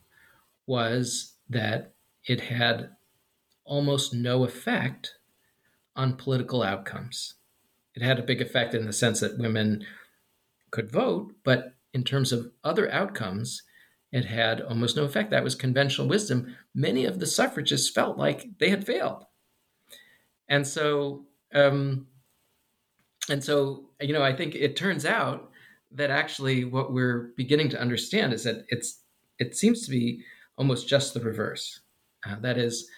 [0.67, 1.95] was that
[2.27, 2.89] it had
[3.65, 5.15] almost no effect
[5.95, 7.35] on political outcomes.
[7.95, 9.85] It had a big effect in the sense that women
[10.71, 13.63] could vote, but in terms of other outcomes,
[14.11, 15.31] it had almost no effect.
[15.31, 16.55] That was conventional wisdom.
[16.75, 19.25] Many of the suffragists felt like they had failed.
[20.47, 22.07] And so, um,
[23.29, 25.49] and so, you know, I think it turns out
[25.91, 29.01] that actually what we're beginning to understand is that it's
[29.39, 30.23] it seems to be
[30.57, 31.81] almost just the reverse.
[32.27, 32.89] Uh, that is,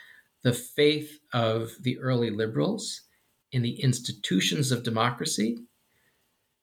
[0.44, 3.02] the faith of the early liberals
[3.52, 5.58] in the institutions of democracy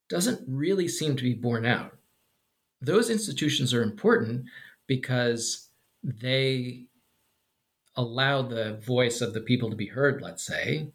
[0.09, 1.97] doesn't really seem to be borne out.
[2.83, 4.47] Those institutions are important
[4.87, 5.68] because
[6.03, 6.87] they
[7.97, 10.92] allow the voice of the people to be heard, let's say,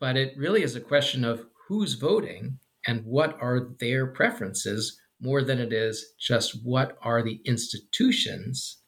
[0.00, 5.42] but it really is a question of who's voting and what are their preferences more
[5.42, 8.78] than it is just what are the institutions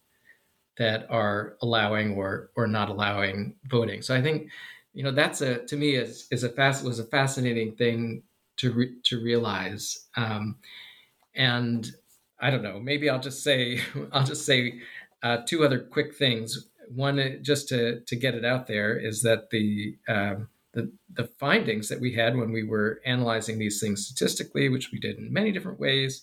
[0.77, 4.03] that are allowing or or not allowing voting.
[4.03, 4.51] So I think
[4.93, 8.25] you know that's a to me is is a fast was a fascinating thing
[8.57, 10.09] to re- to realize.
[10.17, 10.57] Um,
[11.35, 11.91] and
[12.41, 12.79] I don't know.
[12.79, 13.81] Maybe I'll just say
[14.13, 14.81] I'll just say
[15.23, 16.69] uh, two other quick things.
[16.89, 21.29] One, uh, just to to get it out there, is that the um, the the
[21.39, 25.33] findings that we had when we were analyzing these things statistically, which we did in
[25.33, 26.23] many different ways,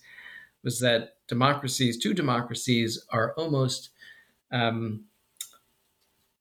[0.63, 3.89] was that democracies, two democracies, are almost
[4.51, 5.05] um,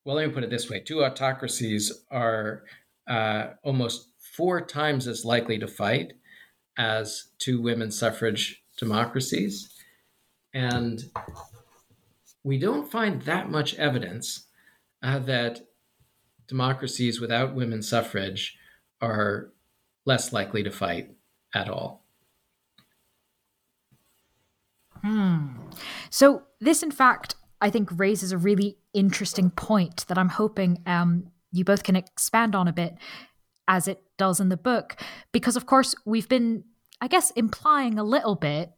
[0.04, 0.16] well.
[0.16, 2.64] Let me put it this way: two autocracies are
[3.08, 6.12] uh, almost four times as likely to fight
[6.76, 9.70] as two women's suffrage democracies.
[10.54, 11.04] And
[12.42, 14.46] we don't find that much evidence
[15.02, 15.60] uh, that
[16.46, 18.56] democracies without women's suffrage
[19.00, 19.52] are
[20.04, 21.10] less likely to fight
[21.54, 22.04] at all.
[25.02, 25.48] Hmm.
[26.10, 31.30] So, this, in fact, I think raises a really interesting point that I'm hoping um,
[31.52, 32.94] you both can expand on a bit
[33.70, 35.00] as it does in the book.
[35.30, 36.64] Because, of course, we've been,
[37.00, 38.72] I guess, implying a little bit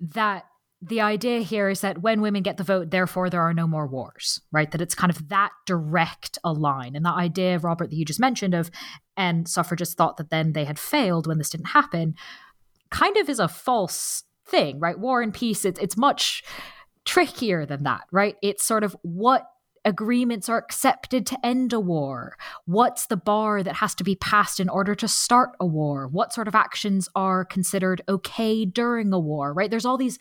[0.00, 0.46] that
[0.84, 3.86] the idea here is that when women get the vote, therefore there are no more
[3.86, 4.72] wars, right?
[4.72, 6.96] That it's kind of that direct a line.
[6.96, 8.68] And that idea, Robert, that you just mentioned of,
[9.16, 12.16] and suffragists thought that then they had failed when this didn't happen,
[12.90, 14.98] kind of is a false thing, right?
[14.98, 16.42] War and peace, it's, it's much
[17.04, 18.34] trickier than that, right?
[18.42, 19.46] It's sort of what
[19.84, 22.36] agreements are accepted to end a war?
[22.64, 26.08] What's the bar that has to be passed in order to start a war?
[26.08, 29.70] What sort of actions are considered okay during a war, right?
[29.70, 30.18] There's all these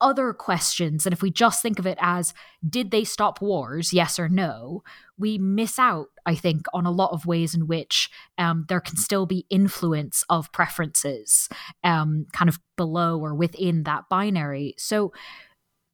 [0.00, 1.06] other questions.
[1.06, 2.34] And if we just think of it as,
[2.68, 3.92] did they stop wars?
[3.92, 4.82] Yes or no?
[5.18, 8.96] We miss out, I think, on a lot of ways in which um, there can
[8.96, 11.48] still be influence of preferences
[11.82, 14.74] um, kind of below or within that binary.
[14.76, 15.12] So,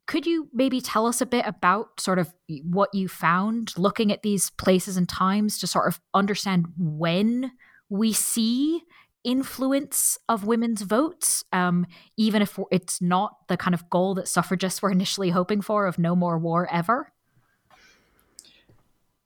[0.07, 2.33] could you maybe tell us a bit about sort of
[2.65, 7.53] what you found looking at these places and times to sort of understand when
[7.89, 8.83] we see
[9.25, 11.87] influence of women's votes, um,
[12.17, 15.99] even if it's not the kind of goal that suffragists were initially hoping for of
[15.99, 17.13] no more war ever?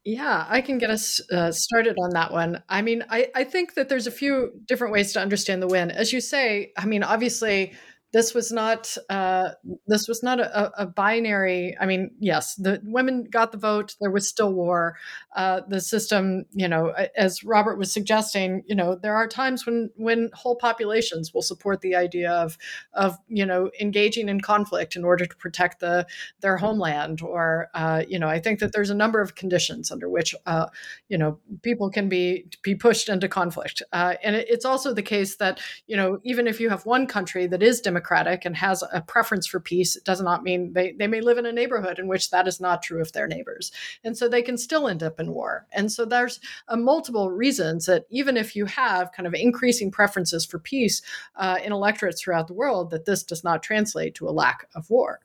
[0.05, 2.63] Yeah, I can get us uh, started on that one.
[2.69, 5.91] I mean, I, I think that there's a few different ways to understand the win.
[5.91, 7.73] As you say, I mean, obviously,
[8.17, 9.51] this was not uh,
[9.87, 11.77] this was not a, a, binary.
[11.79, 13.95] I mean, yes, the women got the vote.
[14.01, 14.97] There was still war.
[15.37, 19.91] Uh, the system, you know, as Robert was suggesting, you know, there are times when
[19.97, 22.57] when whole populations will support the idea of
[22.95, 26.07] of you know engaging in conflict in order to protect the
[26.41, 27.21] their homeland.
[27.21, 30.69] Or uh, you know, I think that there's a number of conditions under which uh,
[31.11, 33.83] you know people can be be pushed into conflict.
[33.93, 37.07] Uh, and it, it's also the case that you know even if you have one
[37.07, 40.73] country that is democratic democratic and has a preference for peace, it does not mean
[40.73, 43.27] they, they may live in a neighborhood in which that is not true of their
[43.27, 43.73] neighbors.
[44.05, 45.67] And so they can still end up in war.
[45.73, 50.47] And so there's uh, multiple reasons that even if you have kind of increasing preferences
[50.47, 51.03] for peace
[51.37, 54.89] uh, in electorates throughout the world, that this does not translate to a lack of
[54.89, 55.21] war.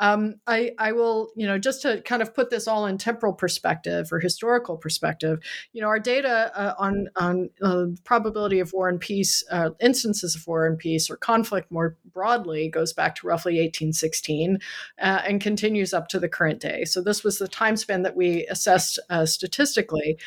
[0.00, 3.32] Um, I, I will, you know, just to kind of put this all in temporal
[3.32, 5.38] perspective or historical perspective,
[5.72, 10.34] you know, our data uh, on on uh, probability of war and peace, uh, instances
[10.34, 12.23] of war and peace, or conflict more broadly,
[12.70, 14.58] goes back to roughly 1816
[15.00, 16.84] uh, and continues up to the current day.
[16.84, 20.18] So this was the time span that we assessed uh, statistically.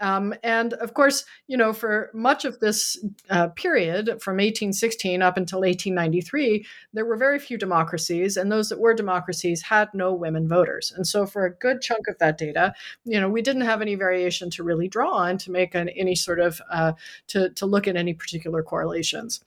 [0.00, 5.36] Um, and of course, you know, for much of this uh, period from 1816 up
[5.36, 10.48] until 1893, there were very few democracies, and those that were democracies had no women
[10.48, 10.92] voters.
[10.94, 12.74] And so, for a good chunk of that data,
[13.04, 16.16] you know, we didn't have any variation to really draw on to make an, any
[16.16, 16.92] sort of uh,
[17.28, 19.40] to to look at any particular correlations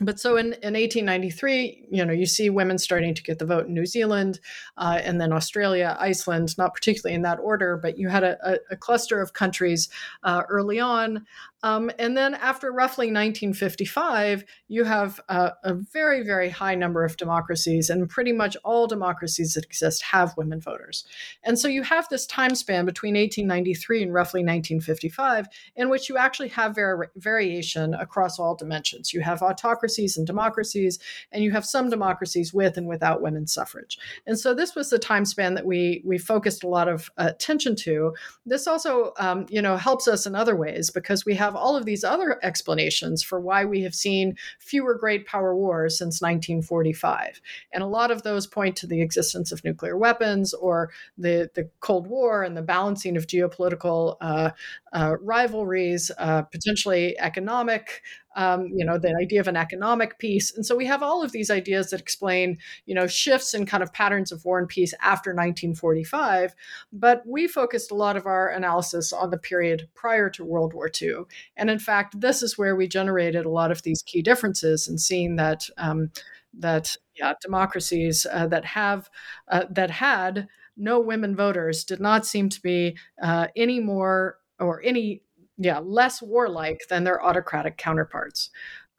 [0.00, 3.66] but so in, in 1893 you know you see women starting to get the vote
[3.66, 4.40] in new zealand
[4.76, 8.58] uh, and then australia iceland not particularly in that order but you had a, a,
[8.72, 9.88] a cluster of countries
[10.22, 11.26] uh, early on
[11.62, 17.16] um, and then after roughly 1955, you have a, a, very, very high number of
[17.16, 21.04] democracies, and pretty much all democracies that exist have women voters.
[21.42, 26.16] And so you have this time span between 1893 and roughly 1955 in which you
[26.16, 29.12] actually have var- variation across all dimensions.
[29.12, 31.00] You have autocracies and democracies,
[31.32, 33.98] and you have some democracies with and without women's suffrage.
[34.26, 37.30] And so this was the time span that we we focused a lot of uh,
[37.30, 38.14] attention to.
[38.46, 41.76] This also, um, you know, helps us in other ways because we have have all
[41.76, 47.40] of these other explanations for why we have seen fewer great power wars since 1945.
[47.72, 51.68] And a lot of those point to the existence of nuclear weapons or the, the
[51.80, 54.50] Cold War and the balancing of geopolitical uh,
[54.92, 58.02] uh, rivalries, uh, potentially economic
[58.38, 60.54] um, you know, the idea of an economic peace.
[60.54, 63.82] And so we have all of these ideas that explain, you know, shifts in kind
[63.82, 66.54] of patterns of war and peace after 1945.
[66.92, 70.88] But we focused a lot of our analysis on the period prior to World War
[71.02, 71.24] II.
[71.56, 75.00] And in fact, this is where we generated a lot of these key differences and
[75.00, 76.12] seeing that um,
[76.56, 79.10] that yeah, democracies uh, that have
[79.48, 84.80] uh, that had no women voters did not seem to be uh, any more or
[84.84, 85.22] any
[85.58, 88.50] yeah less warlike than their autocratic counterparts.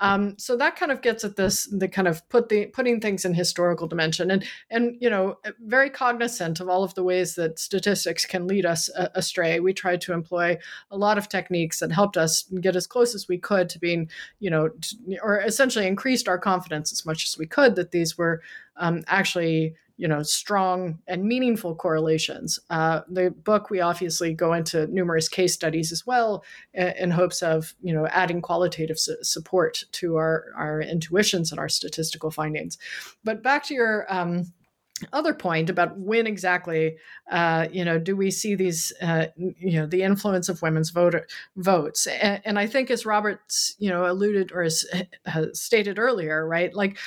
[0.01, 3.25] Um, so that kind of gets at this the kind of put the putting things
[3.25, 4.31] in historical dimension.
[4.31, 8.65] And and you know very cognizant of all of the ways that statistics can lead
[8.65, 9.59] us uh, astray.
[9.59, 10.57] We tried to employ
[10.89, 14.09] a lot of techniques that helped us get as close as we could to being
[14.39, 14.69] you know
[15.21, 18.41] or essentially increased our confidence as much as we could that these were
[18.77, 22.57] um, actually you know strong and meaningful correlations.
[22.69, 26.41] Uh, the book we obviously go into numerous case studies as well
[26.73, 31.59] in, in hopes of you know adding qualitative su- support to our our intuitions and
[31.59, 32.77] our statistical findings.
[33.25, 34.53] But back to your um,
[35.13, 36.97] other point about when exactly,
[37.31, 41.27] uh, you know, do we see these, uh, you know, the influence of women's voter
[41.55, 42.07] votes?
[42.07, 44.85] And, and, I think, as Roberts, you know, alluded or has,
[45.25, 46.97] has, stated earlier, right, like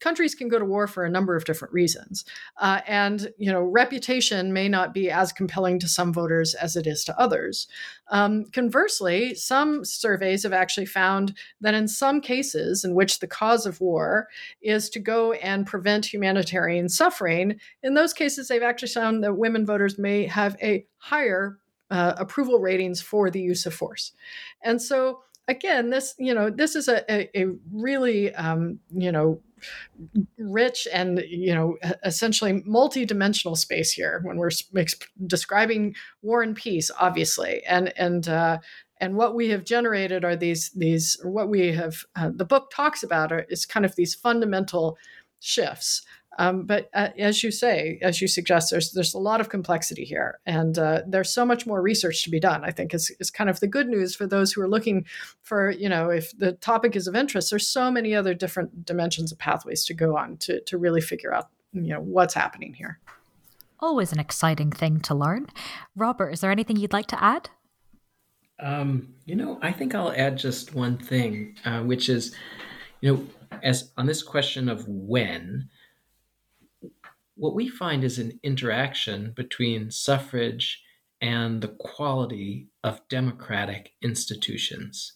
[0.00, 2.24] countries can go to war for a number of different reasons,
[2.58, 6.86] uh, and you know, reputation may not be as compelling to some voters as it
[6.86, 7.66] is to others.
[8.10, 13.66] Um, conversely, some surveys have actually found that in some cases in which the cause
[13.66, 14.28] of war
[14.60, 17.39] is to go and prevent humanitarian suffering,
[17.82, 21.58] in those cases, they've actually found that women voters may have a higher
[21.90, 24.12] uh, approval ratings for the use of force.
[24.62, 29.40] And so, again, this you know this is a, a, a really um, you know
[30.38, 34.50] rich and you know essentially multi-dimensional space here when we're
[35.26, 37.62] describing war and peace obviously.
[37.64, 38.58] And and uh,
[39.00, 43.02] and what we have generated are these these what we have uh, the book talks
[43.02, 44.96] about are, is kind of these fundamental
[45.40, 46.02] shifts
[46.40, 50.06] um, but uh, as you say, as you suggest, there's there's a lot of complexity
[50.06, 52.64] here, and uh, there's so much more research to be done.
[52.64, 55.04] I think is is kind of the good news for those who are looking
[55.42, 57.50] for you know if the topic is of interest.
[57.50, 61.34] There's so many other different dimensions of pathways to go on to to really figure
[61.34, 62.98] out you know what's happening here.
[63.78, 65.46] Always an exciting thing to learn.
[65.94, 67.50] Robert, is there anything you'd like to add?
[68.58, 72.34] Um, you know, I think I'll add just one thing, uh, which is,
[73.02, 75.68] you know, as on this question of when,
[77.40, 80.82] what we find is an interaction between suffrage
[81.22, 85.14] and the quality of democratic institutions.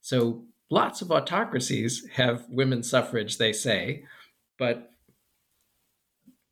[0.00, 4.04] So, lots of autocracies have women's suffrage, they say,
[4.56, 4.92] but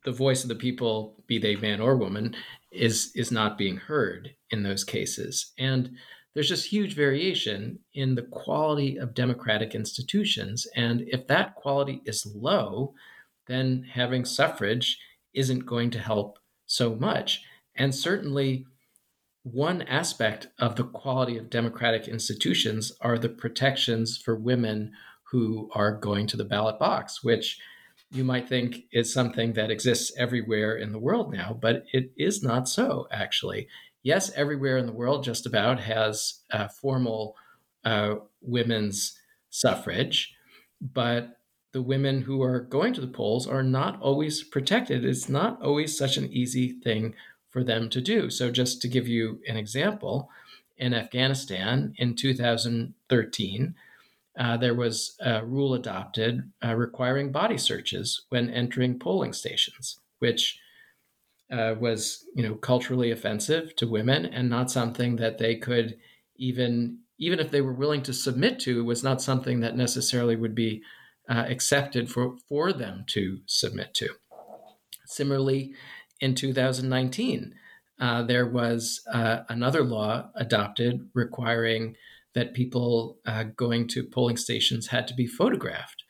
[0.05, 2.35] the voice of the people, be they man or woman,
[2.73, 5.53] is, is not being heard in those cases.
[5.57, 5.91] And
[6.35, 10.67] there's just huge variation in the quality of democratic institutions.
[10.75, 12.95] And if that quality is low,
[13.47, 14.99] then having suffrage
[15.35, 17.43] isn't going to help so much.
[17.77, 18.67] And certainly,
[19.45, 24.93] one aspect of the quality of democratic institutions are the protections for women
[25.31, 27.59] who are going to the ballot box, which
[28.13, 32.43] you might think is something that exists everywhere in the world now, but it is
[32.43, 33.67] not so, actually.
[34.03, 37.35] Yes, everywhere in the world just about has uh, formal
[37.85, 39.19] uh, women's
[39.49, 40.35] suffrage,
[40.81, 41.39] but
[41.73, 45.05] the women who are going to the polls are not always protected.
[45.05, 47.15] It's not always such an easy thing
[47.49, 48.31] for them to do.
[48.31, 50.31] So, just to give you an example,
[50.77, 53.75] in Afghanistan in 2013,
[54.39, 60.59] uh, there was a rule adopted uh, requiring body searches when entering polling stations, which
[61.51, 65.99] uh, was, you know, culturally offensive to women and not something that they could
[66.37, 70.55] even, even if they were willing to submit to, was not something that necessarily would
[70.55, 70.83] be
[71.29, 74.09] uh, accepted for, for them to submit to.
[75.07, 75.75] Similarly,
[76.21, 77.55] in 2019,
[78.01, 81.97] uh, there was uh, another law adopted requiring
[82.35, 86.03] that people uh, going to polling stations had to be photographed.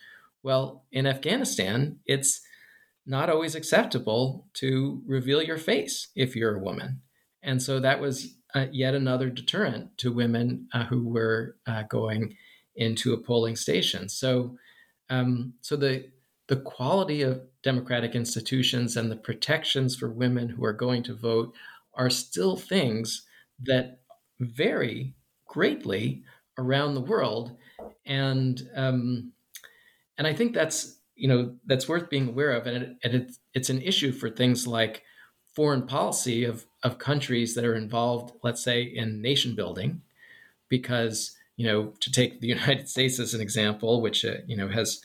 [0.43, 2.41] Well, in Afghanistan, it's
[3.05, 7.03] not always acceptable to reveal your face if you're a woman.
[7.43, 11.57] And so that was uh, yet another deterrent to women uh, who were
[11.89, 12.37] going
[12.77, 14.09] into a polling station.
[14.09, 14.57] So
[15.13, 16.09] um, so the
[16.49, 21.55] the quality of democratic institutions and the protections for women who are going to vote
[21.95, 23.27] are still things
[23.61, 24.01] that
[24.41, 25.15] vary
[25.47, 26.25] greatly
[26.59, 27.57] around the world,
[28.07, 29.33] and um,
[30.17, 33.39] and I think that's you know that's worth being aware of, and, it, and it's
[33.53, 35.03] it's an issue for things like
[35.55, 40.01] foreign policy of of countries that are involved, let's say, in nation building,
[40.71, 44.69] because you know, to take the United States as an example, which uh, you know
[44.69, 45.01] has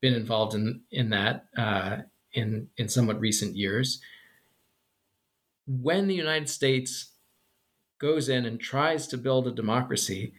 [0.00, 1.98] been involved in in that uh,
[2.32, 4.00] in in somewhat recent years,
[5.66, 7.12] when the United States
[7.98, 10.32] goes in and tries to build a democracy,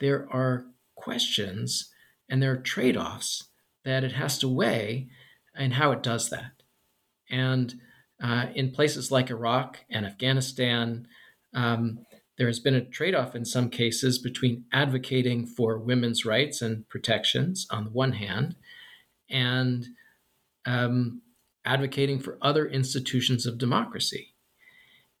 [0.00, 1.90] there are questions
[2.28, 3.48] and there are trade offs
[3.84, 5.08] that it has to weigh
[5.54, 6.52] and how it does that.
[7.30, 7.74] And
[8.22, 11.06] uh, in places like Iraq and Afghanistan,
[11.54, 12.06] um,
[12.42, 16.88] there has been a trade off in some cases between advocating for women's rights and
[16.88, 18.56] protections on the one hand
[19.30, 19.86] and
[20.66, 21.22] um,
[21.64, 24.34] advocating for other institutions of democracy.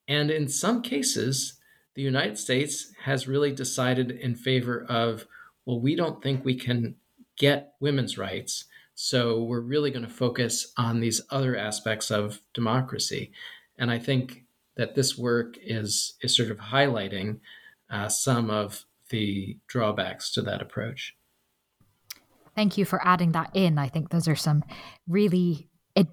[0.08, 1.60] And in some cases,
[1.94, 5.24] the United States has really decided in favor of,
[5.64, 6.96] well, we don't think we can
[7.38, 8.64] get women's rights.
[8.96, 13.30] So we're really going to focus on these other aspects of democracy.
[13.78, 14.42] And I think
[14.76, 17.40] that this work is is sort of highlighting
[17.90, 21.14] uh, some of the drawbacks to that approach.
[22.54, 23.78] Thank you for adding that in.
[23.78, 24.62] I think those are some
[25.06, 25.68] really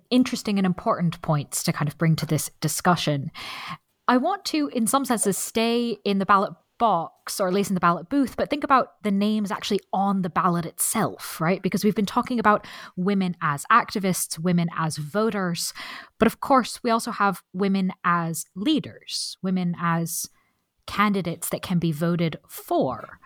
[0.09, 3.31] interesting and important points to kind of bring to this discussion.
[4.07, 7.75] I want to, in some senses, stay in the ballot box or at least in
[7.75, 11.61] the ballot booth, but think about the names actually on the ballot itself, right?
[11.61, 12.65] Because we've been talking about
[12.95, 15.73] women as activists, women as voters,
[16.17, 20.27] but of course, we also have women as leaders, women as
[20.87, 23.19] candidates that can be voted for.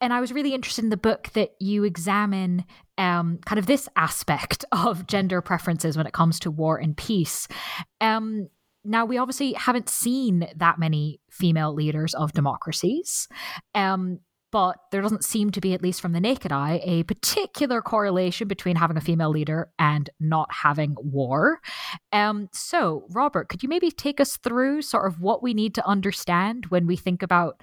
[0.00, 2.64] And I was really interested in the book that you examine
[2.96, 7.46] um, kind of this aspect of gender preferences when it comes to war and peace.
[8.00, 8.48] Um,
[8.84, 13.28] now, we obviously haven't seen that many female leaders of democracies.
[13.74, 14.20] Um,
[14.52, 18.48] but there doesn't seem to be, at least from the naked eye, a particular correlation
[18.48, 21.60] between having a female leader and not having war.
[22.12, 25.86] Um, so, Robert, could you maybe take us through sort of what we need to
[25.86, 27.60] understand when we think about,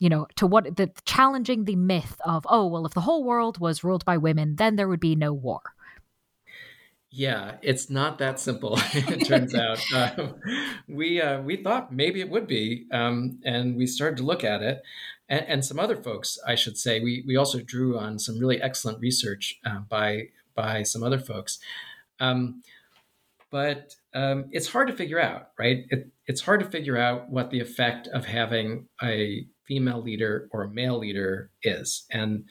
[0.00, 3.58] you know, to what the challenging the myth of, oh, well, if the whole world
[3.58, 5.60] was ruled by women, then there would be no war?
[7.16, 8.76] Yeah, it's not that simple.
[8.92, 10.34] it turns out um,
[10.88, 14.62] we uh, we thought maybe it would be, um, and we started to look at
[14.62, 14.82] it,
[15.28, 16.98] and, and, some other folks, I should say.
[16.98, 21.60] We we also drew on some really excellent research uh, by by some other folks,
[22.18, 22.64] um,
[23.48, 25.84] but um, it's hard to figure out, right?
[25.90, 30.64] It, it's hard to figure out what the effect of having a female leader or
[30.64, 32.46] a male leader is, and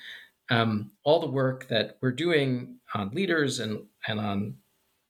[0.50, 4.56] um, all the work that we're doing on leaders and, and on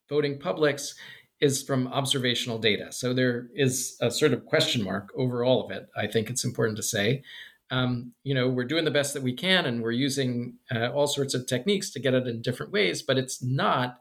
[0.10, 0.96] voting publics
[1.42, 2.92] is from observational data.
[2.92, 5.88] So there is a sort of question mark over all of it.
[5.98, 7.24] I think it's important to say.
[7.70, 11.08] Um, you know, we're doing the best that we can and we're using uh, all
[11.08, 14.00] sorts of techniques to get it in different ways, but it's not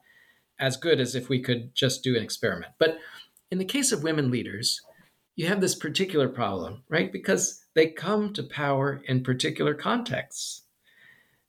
[0.60, 2.72] as good as if we could just do an experiment.
[2.78, 2.98] But
[3.50, 4.80] in the case of women leaders,
[5.34, 7.10] you have this particular problem, right?
[7.12, 10.62] Because they come to power in particular contexts.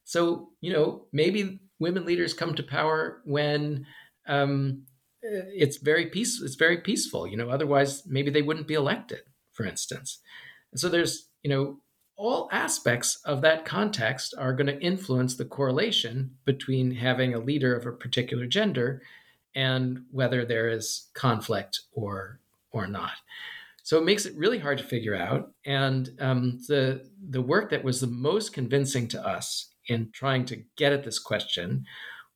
[0.06, 3.86] So, you know, maybe women leaders come to power when
[4.28, 4.84] um,
[5.22, 6.42] it's very peace.
[6.42, 7.28] It's very peaceful.
[7.28, 9.20] You know, otherwise maybe they wouldn't be elected,
[9.52, 10.20] for instance.
[10.72, 11.78] And so there's, you know,
[12.16, 17.76] all aspects of that context are going to influence the correlation between having a leader
[17.76, 19.02] of a particular gender
[19.56, 22.40] and whether there is conflict or
[22.72, 23.14] or not.
[23.84, 25.52] So it makes it really hard to figure out.
[25.66, 30.64] And um, the the work that was the most convincing to us in trying to
[30.76, 31.86] get at this question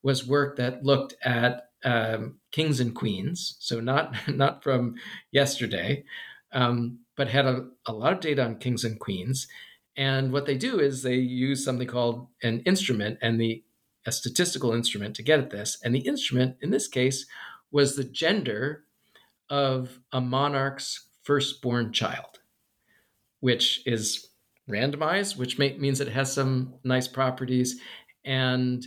[0.03, 4.95] was work that looked at um, kings and queens, so not not from
[5.31, 6.03] yesterday,
[6.51, 9.47] um, but had a, a lot of data on kings and queens.
[9.95, 13.63] And what they do is they use something called an instrument and the
[14.05, 15.77] a statistical instrument to get at this.
[15.83, 17.25] And the instrument in this case
[17.71, 18.85] was the gender
[19.49, 22.39] of a monarch's firstborn child,
[23.41, 24.26] which is
[24.69, 27.79] randomized, which may, means it has some nice properties,
[28.25, 28.85] and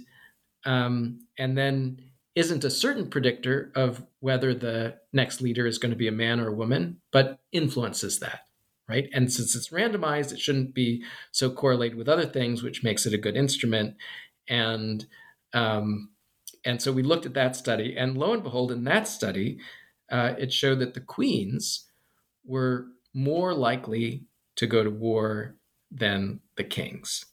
[0.65, 2.01] um, and then
[2.35, 6.39] isn't a certain predictor of whether the next leader is going to be a man
[6.39, 8.41] or a woman, but influences that,
[8.89, 9.09] right?
[9.13, 11.03] And since it's randomized, it shouldn't be
[11.33, 13.97] so correlated with other things, which makes it a good instrument.
[14.49, 15.07] And
[15.53, 16.11] um,
[16.65, 19.59] and so we looked at that study, and lo and behold, in that study,
[20.11, 21.87] uh, it showed that the queens
[22.45, 24.27] were more likely
[24.57, 25.57] to go to war
[25.91, 27.25] than the kings.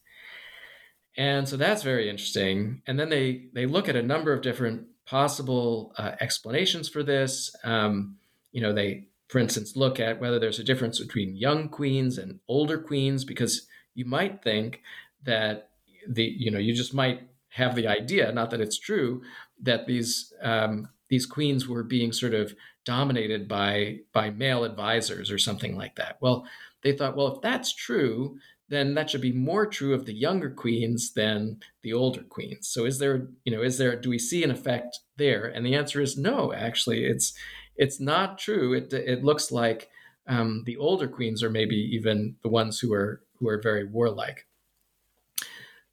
[1.18, 2.82] And so that's very interesting.
[2.86, 7.56] And then they they look at a number of different possible uh, explanations for this.
[7.64, 8.18] Um,
[8.52, 12.40] you know, they, for instance, look at whether there's a difference between young queens and
[12.48, 14.82] older queens, because you might think
[15.24, 15.70] that
[16.08, 19.24] the you know you just might have the idea, not that it's true,
[19.62, 22.54] that these um, these queens were being sort of
[22.86, 26.18] dominated by by male advisors or something like that.
[26.22, 26.46] Well,
[26.88, 28.38] they thought, well, if that's true,
[28.70, 32.68] then that should be more true of the younger queens than the older queens.
[32.68, 35.46] So is there, you know, is there do we see an effect there?
[35.46, 37.06] And the answer is no, actually.
[37.06, 37.34] It's
[37.76, 38.74] it's not true.
[38.74, 39.90] It it looks like
[40.28, 44.46] um, the older queens are maybe even the ones who are who are very warlike.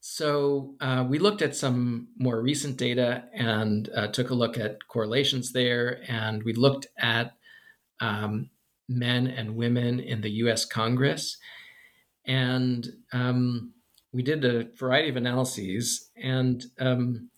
[0.01, 4.87] So uh, we looked at some more recent data and uh, took a look at
[4.87, 7.35] correlations there, and we looked at
[8.01, 8.51] um,
[8.89, 10.65] men and women in the U.S.
[10.65, 11.37] Congress,
[12.27, 13.73] and um,
[14.13, 17.31] we did a variety of analyses, and um,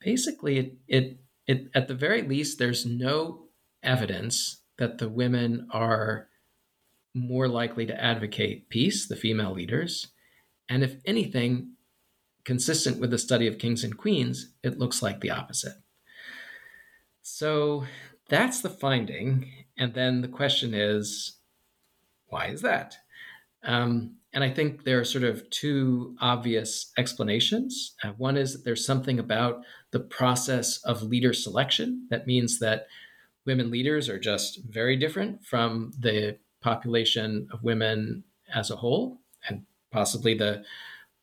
[0.00, 3.44] basically, it, it it at the very least, there's no
[3.82, 6.28] evidence that the women are
[7.14, 10.08] more likely to advocate peace, the female leaders,
[10.68, 11.72] and if anything,
[12.44, 15.74] consistent with the study of kings and queens, it looks like the opposite.
[17.22, 17.84] So
[18.30, 19.50] that's the finding.
[19.76, 21.36] And then the question is,
[22.28, 22.96] why is that?
[23.64, 27.94] Um, and I think there are sort of two obvious explanations.
[28.02, 32.86] Uh, one is that there's something about the process of leader selection that means that
[33.44, 38.22] women leaders are just very different from the population of women
[38.54, 39.18] as a whole,
[39.48, 40.62] and possibly the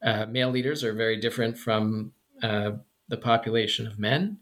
[0.03, 2.11] uh, male leaders are very different from
[2.43, 2.71] uh,
[3.07, 4.37] the population of men.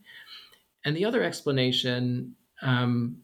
[0.84, 2.36] And the other explanation,
[2.66, 3.22] um,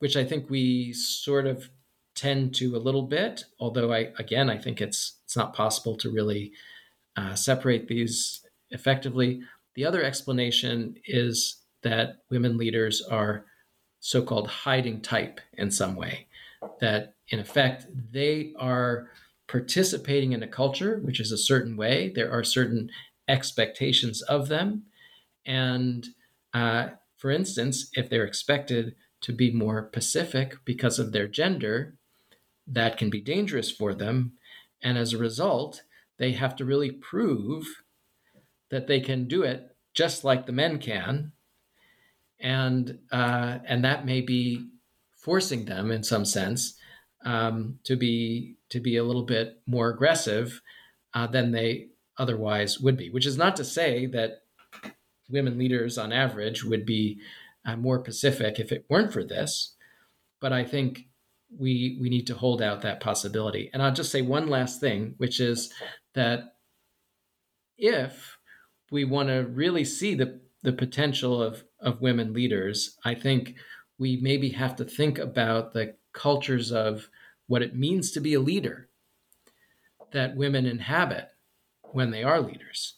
[0.00, 1.70] which I think we sort of
[2.14, 6.10] tend to a little bit, although I again I think it's it's not possible to
[6.10, 6.52] really
[7.16, 9.40] uh, separate these effectively.
[9.76, 13.46] The other explanation is that women leaders are
[14.00, 16.26] so-called hiding type in some way,
[16.80, 19.08] that in effect they are
[19.46, 22.12] participating in a culture which is a certain way.
[22.14, 22.90] There are certain
[23.28, 24.84] expectations of them,
[25.46, 26.06] and
[26.52, 26.88] uh,
[27.20, 31.98] for instance, if they're expected to be more pacific because of their gender,
[32.66, 34.32] that can be dangerous for them.
[34.82, 35.82] And as a result,
[36.16, 37.66] they have to really prove
[38.70, 41.32] that they can do it just like the men can.
[42.40, 44.70] And, uh, and that may be
[45.14, 46.78] forcing them in some sense
[47.26, 50.62] um, to be to be a little bit more aggressive
[51.12, 53.10] uh, than they otherwise would be.
[53.10, 54.44] Which is not to say that
[55.30, 57.20] women leaders, on average, would be
[57.64, 59.74] uh, more pacific if it weren't for this.
[60.40, 61.06] But I think
[61.58, 63.70] we we need to hold out that possibility.
[63.72, 65.72] And I'll just say one last thing, which is
[66.14, 66.54] that
[67.76, 68.38] if
[68.90, 73.56] we want to really see the the potential of of women leaders, I think
[73.98, 77.08] we maybe have to think about the cultures of
[77.46, 78.88] what it means to be a leader
[80.12, 81.28] that women inhabit
[81.82, 82.96] when they are leaders.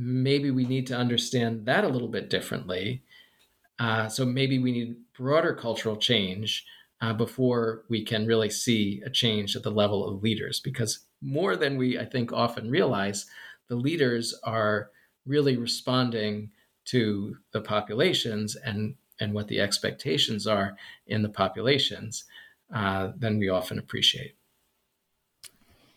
[0.00, 3.02] Maybe we need to understand that a little bit differently.
[3.80, 6.64] Uh, so maybe we need broader cultural change
[7.00, 10.60] uh, before we can really see a change at the level of leaders.
[10.60, 13.26] Because more than we, I think, often realize,
[13.68, 14.90] the leaders are
[15.26, 16.50] really responding
[16.86, 20.76] to the populations and, and what the expectations are
[21.06, 22.24] in the populations
[22.72, 24.37] uh, than we often appreciate.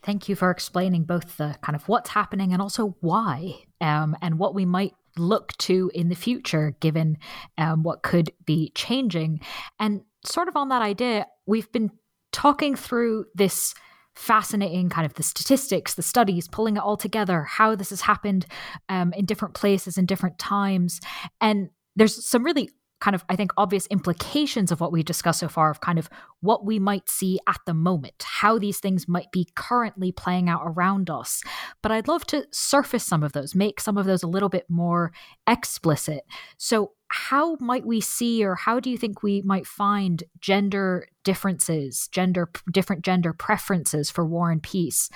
[0.04, 4.40] Thank you for explaining both the kind of what's happening and also why, um, and
[4.40, 7.18] what we might look to in the future, given
[7.58, 9.42] um, what could be changing.
[9.80, 11.92] And sort of on that idea, we've been
[12.32, 13.74] talking through this
[14.16, 18.46] fascinating kind of the statistics, the studies, pulling it all together, how this has happened
[18.90, 21.00] um, in different places in different times.
[21.40, 22.70] And there's some really
[23.02, 26.10] kind of, I think, obvious implications of what we've discussed so far of kind of
[26.40, 30.62] what we might see at the moment, how these things might be currently playing out
[30.64, 31.44] around us.
[31.82, 34.70] But I'd love to surface some of those, make some of those a little bit
[34.70, 35.12] more
[35.48, 36.24] explicit.
[36.58, 42.08] So, how might we see, or how do you think we might find gender differences,
[42.10, 45.10] gender different gender preferences for war and peace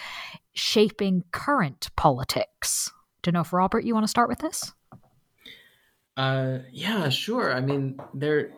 [0.53, 2.91] shaping current politics?
[3.21, 4.73] Don't know if Robert, you want to start with this?
[6.17, 7.53] Uh, yeah, sure.
[7.53, 8.51] I mean, there.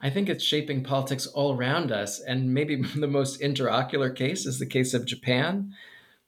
[0.00, 4.58] I think it's shaping politics all around us, and maybe the most interocular case is
[4.58, 5.74] the case of Japan,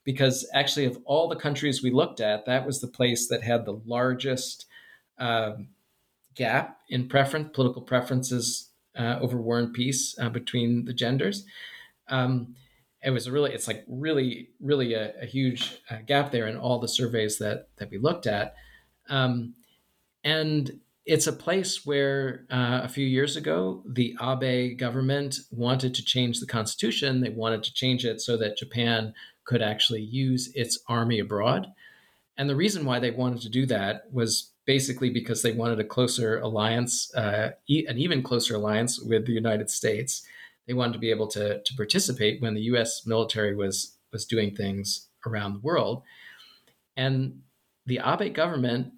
[0.04, 3.64] because actually, of all the countries we looked at, that was the place that had
[3.64, 4.66] the largest
[5.18, 5.52] uh,
[6.34, 8.68] gap in preference, political preferences
[8.98, 11.46] uh, over war and peace uh, between the genders.
[12.08, 12.56] Um,
[13.02, 16.78] it was really, it's like really, really a, a huge uh, gap there in all
[16.78, 18.54] the surveys that that we looked at.
[19.08, 19.54] Um,
[20.24, 26.04] and it's a place where uh, a few years ago, the Abe government wanted to
[26.04, 27.20] change the constitution.
[27.20, 29.12] They wanted to change it so that Japan
[29.44, 31.66] could actually use its army abroad.
[32.38, 35.84] And the reason why they wanted to do that was basically because they wanted a
[35.84, 40.26] closer alliance, uh, an even closer alliance with the United States.
[40.66, 44.54] They wanted to be able to, to participate when the US military was, was doing
[44.54, 46.02] things around the world.
[46.96, 47.42] And
[47.84, 48.92] the Abe government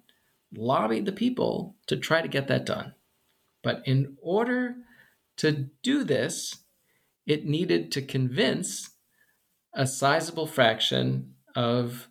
[0.55, 2.93] lobbied the people to try to get that done.
[3.63, 4.75] But in order
[5.37, 6.57] to do this,
[7.25, 8.91] it needed to convince
[9.73, 12.07] a sizable fraction of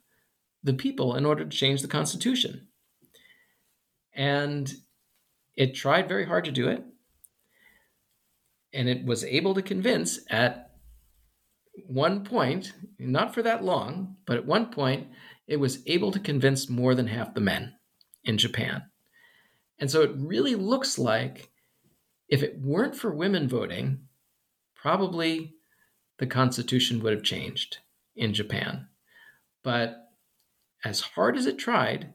[0.63, 2.69] the people in order to change the Constitution.
[4.13, 4.73] And
[5.55, 6.85] it tried very hard to do it.
[8.73, 10.73] And it was able to convince at
[11.87, 15.09] one point, not for that long, but at one point,
[15.47, 17.76] it was able to convince more than half the men
[18.27, 18.83] in Japan.
[19.79, 21.51] And so it really looks like
[22.29, 24.01] if it weren't for women voting,
[24.75, 25.55] probably
[26.19, 27.79] the Constitution would have changed
[28.15, 28.89] in Japan.
[29.63, 30.11] But
[30.85, 32.15] as hard as it tried,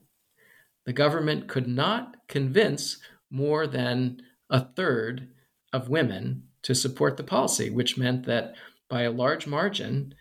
[0.85, 2.97] the government could not convince
[3.29, 5.29] more than a third
[5.71, 8.55] of women to support the policy, which meant that
[8.89, 10.13] by a large margin,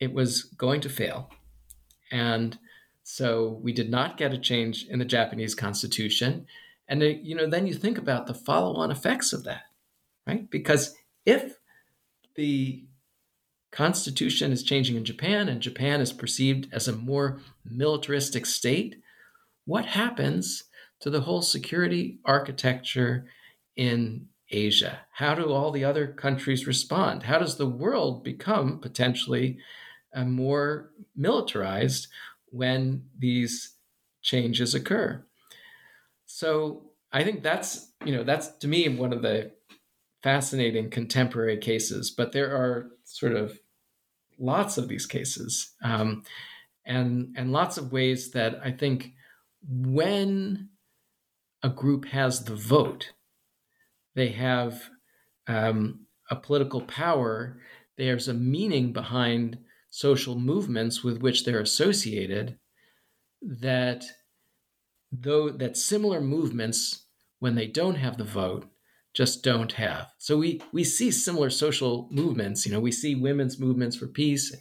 [0.00, 1.30] it was going to fail.
[2.10, 2.58] And
[3.10, 6.46] so we did not get a change in the Japanese constitution.
[6.86, 9.62] And you know, then you think about the follow-on effects of that,
[10.26, 10.48] right?
[10.50, 10.94] Because
[11.24, 11.56] if
[12.34, 12.84] the
[13.72, 18.96] constitution is changing in Japan and Japan is perceived as a more militaristic state,
[19.64, 20.64] what happens
[21.00, 23.26] to the whole security architecture
[23.74, 25.00] in Asia?
[25.12, 27.22] How do all the other countries respond?
[27.22, 29.56] How does the world become potentially
[30.14, 32.08] uh, more militarized
[32.50, 33.74] when these
[34.22, 35.24] changes occur?
[36.26, 39.52] So I think that's you know that's to me one of the
[40.22, 43.58] fascinating contemporary cases, but there are sort of
[44.38, 46.22] lots of these cases, um,
[46.84, 49.12] and and lots of ways that I think
[49.66, 50.68] when
[51.62, 53.12] a group has the vote,
[54.14, 54.90] they have
[55.46, 57.58] um, a political power.
[57.96, 59.58] There's a meaning behind
[59.98, 62.56] social movements with which they're associated
[63.42, 64.04] that
[65.10, 67.06] though that similar movements
[67.40, 68.66] when they don't have the vote
[69.12, 70.06] just don't have.
[70.18, 72.64] So we we see similar social movements.
[72.64, 74.54] You know, we see women's movements for peace,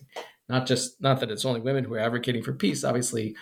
[0.49, 2.83] not just not that it's only women who are advocating for peace.
[2.83, 3.35] Obviously,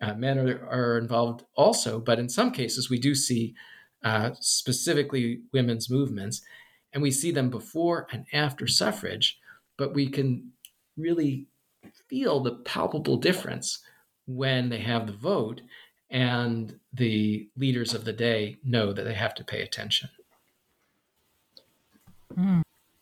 [0.00, 3.54] uh, men are, are involved also, but in some cases we do see
[4.02, 6.40] uh, specifically women's movements,
[6.94, 9.38] and we see them before and after suffrage.
[9.76, 10.51] But we can
[10.96, 11.46] really
[12.08, 13.80] feel the palpable difference
[14.26, 15.60] when they have the vote
[16.10, 20.08] and the leaders of the day know that they have to pay attention.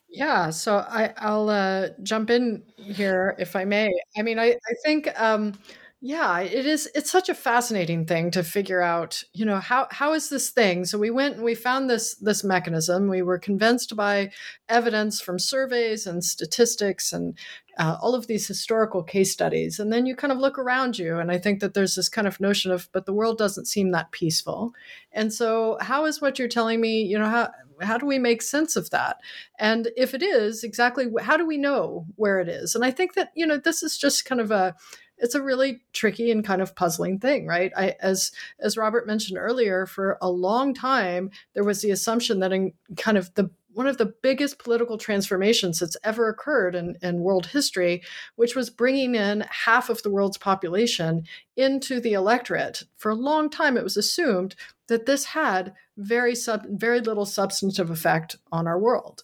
[0.08, 3.90] Yeah, so I, I'll uh, jump in here if I may.
[4.16, 5.54] I mean, I, I think, um,
[6.00, 6.90] yeah, it is.
[6.94, 9.22] It's such a fascinating thing to figure out.
[9.34, 10.86] You know, how how is this thing?
[10.86, 13.08] So we went and we found this this mechanism.
[13.08, 14.32] We were convinced by
[14.68, 17.36] evidence from surveys and statistics and
[17.78, 19.78] uh, all of these historical case studies.
[19.78, 22.26] And then you kind of look around you, and I think that there's this kind
[22.26, 24.72] of notion of, but the world doesn't seem that peaceful.
[25.12, 27.02] And so, how is what you're telling me?
[27.02, 27.50] You know, how
[27.82, 29.18] how do we make sense of that?
[29.58, 32.74] And if it is, exactly how do we know where it is?
[32.74, 34.74] And I think that, you know, this is just kind of a
[35.22, 37.72] it's a really tricky and kind of puzzling thing, right?
[37.76, 42.52] I, as as Robert mentioned earlier, for a long time there was the assumption that
[42.52, 47.20] in kind of the one of the biggest political transformations that's ever occurred in, in
[47.20, 48.02] world history,
[48.36, 51.24] which was bringing in half of the world's population
[51.56, 52.82] into the electorate.
[52.96, 54.54] For a long time, it was assumed
[54.88, 59.22] that this had very sub, very little substantive effect on our world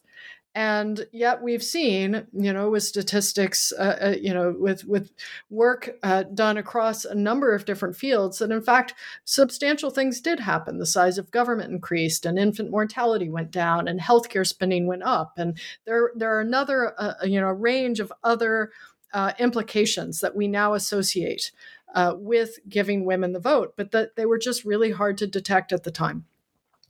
[0.57, 5.12] and yet we've seen you know with statistics uh, uh, you know with with
[5.50, 8.94] work uh, done across a number of different fields that in fact
[9.24, 10.78] substantial things did happen.
[10.78, 15.34] The size of government increased and infant mortality went down and healthcare spending went up.
[15.36, 18.72] And there there are another uh, you know range of other
[19.12, 21.52] uh, implications that we now associate
[21.94, 25.72] uh, with giving women the vote but that they were just really hard to detect
[25.72, 26.24] at the time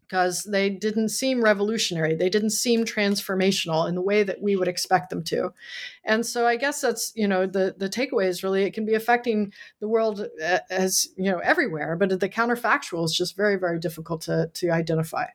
[0.08, 2.14] because they didn't seem revolutionary.
[2.14, 5.52] They didn't seem transformational in the way that we would expect them to.
[6.04, 8.94] And so I guess that's, you know, the the takeaway is really it can be
[8.94, 13.78] affecting the world uh, as, you know, everywhere, but the counterfactual is just very very
[13.78, 15.26] difficult to to identify.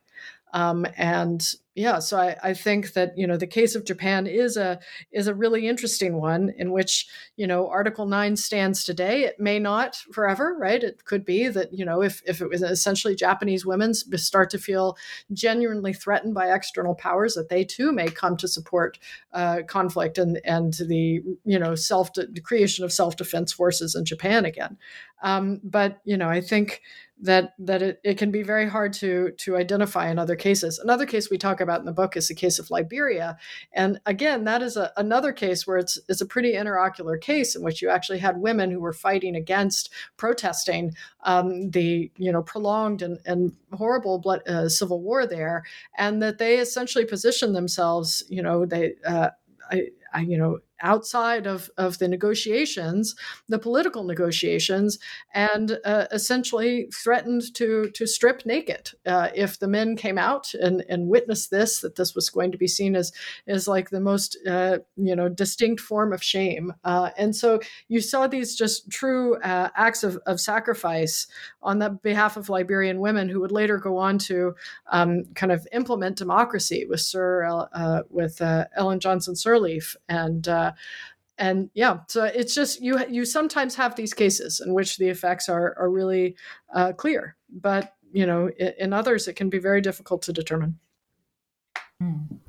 [0.53, 1.41] Um, and
[1.73, 4.79] yeah, so I, I think that you know the case of Japan is a
[5.13, 7.07] is a really interesting one in which
[7.37, 9.23] you know Article Nine stands today.
[9.23, 10.83] It may not forever, right?
[10.83, 14.57] It could be that you know if if it was essentially Japanese women start to
[14.57, 14.97] feel
[15.31, 18.99] genuinely threatened by external powers, that they too may come to support
[19.31, 24.03] uh, conflict and and the you know self the creation of self defense forces in
[24.03, 24.77] Japan again.
[25.23, 26.81] Um, but you know I think
[27.21, 30.79] that that it, it can be very hard to to identify in other cases.
[30.79, 33.37] Another case we talk about in the book is the case of Liberia,
[33.73, 37.63] and again, that is a, another case where it's it's a pretty interocular case in
[37.63, 40.93] which you actually had women who were fighting against protesting
[41.23, 45.63] um, the you know prolonged and, and horrible blood, uh, civil war there,
[45.97, 48.93] and that they essentially positioned themselves, you know, they.
[49.05, 49.29] Uh,
[49.71, 53.15] I, I, you know, outside of, of the negotiations,
[53.47, 54.99] the political negotiations,
[55.33, 60.83] and uh, essentially threatened to to strip naked uh, if the men came out and,
[60.89, 63.11] and witnessed this, that this was going to be seen as
[63.47, 66.73] as like the most uh, you know distinct form of shame.
[66.83, 71.27] Uh, and so you saw these just true uh, acts of, of sacrifice
[71.61, 74.55] on the behalf of Liberian women who would later go on to
[74.91, 78.41] um, kind of implement democracy with Sir uh, with
[78.75, 80.47] Ellen Johnson Sirleaf and
[81.37, 85.49] and yeah so it's just you you sometimes have these cases in which the effects
[85.49, 86.35] are are really
[86.73, 90.79] uh, clear but you know in, in, others it can be very difficult to determine
[92.01, 92.39] mm.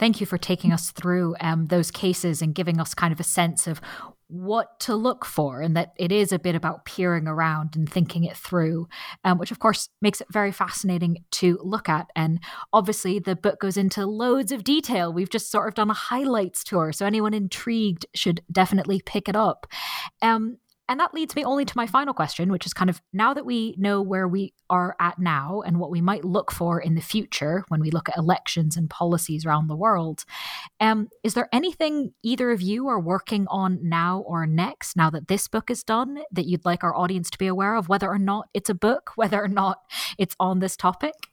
[0.00, 3.22] Thank you for taking us through um, those cases and giving us kind of a
[3.22, 3.82] sense of
[4.30, 8.24] what to look for, and that it is a bit about peering around and thinking
[8.24, 8.88] it through,
[9.24, 12.06] um, which of course makes it very fascinating to look at.
[12.14, 12.40] And
[12.72, 15.12] obviously, the book goes into loads of detail.
[15.12, 19.36] We've just sort of done a highlights tour, so anyone intrigued should definitely pick it
[19.36, 19.66] up.
[20.22, 20.58] Um,
[20.90, 23.46] and that leads me only to my final question, which is kind of now that
[23.46, 27.00] we know where we are at now and what we might look for in the
[27.00, 30.24] future when we look at elections and policies around the world,
[30.80, 35.28] um, is there anything either of you are working on now or next, now that
[35.28, 38.18] this book is done, that you'd like our audience to be aware of, whether or
[38.18, 39.78] not it's a book, whether or not
[40.18, 41.29] it's on this topic?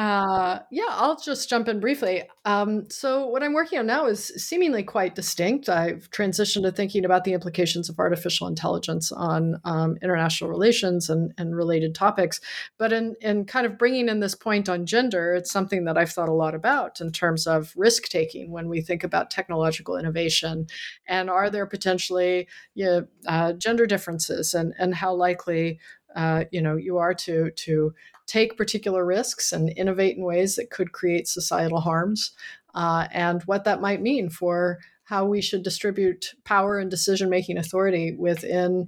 [0.00, 2.22] Uh, yeah, I'll just jump in briefly.
[2.46, 5.68] Um, so, what I'm working on now is seemingly quite distinct.
[5.68, 11.34] I've transitioned to thinking about the implications of artificial intelligence on um, international relations and,
[11.36, 12.40] and related topics.
[12.78, 16.12] But in, in kind of bringing in this point on gender, it's something that I've
[16.12, 20.66] thought a lot about in terms of risk taking when we think about technological innovation.
[21.08, 25.78] And are there potentially you know, uh, gender differences and, and how likely
[26.16, 27.94] uh, you know you are to to
[28.26, 32.32] take particular risks and innovate in ways that could create societal harms,
[32.74, 37.58] uh, and what that might mean for how we should distribute power and decision making
[37.58, 38.86] authority within,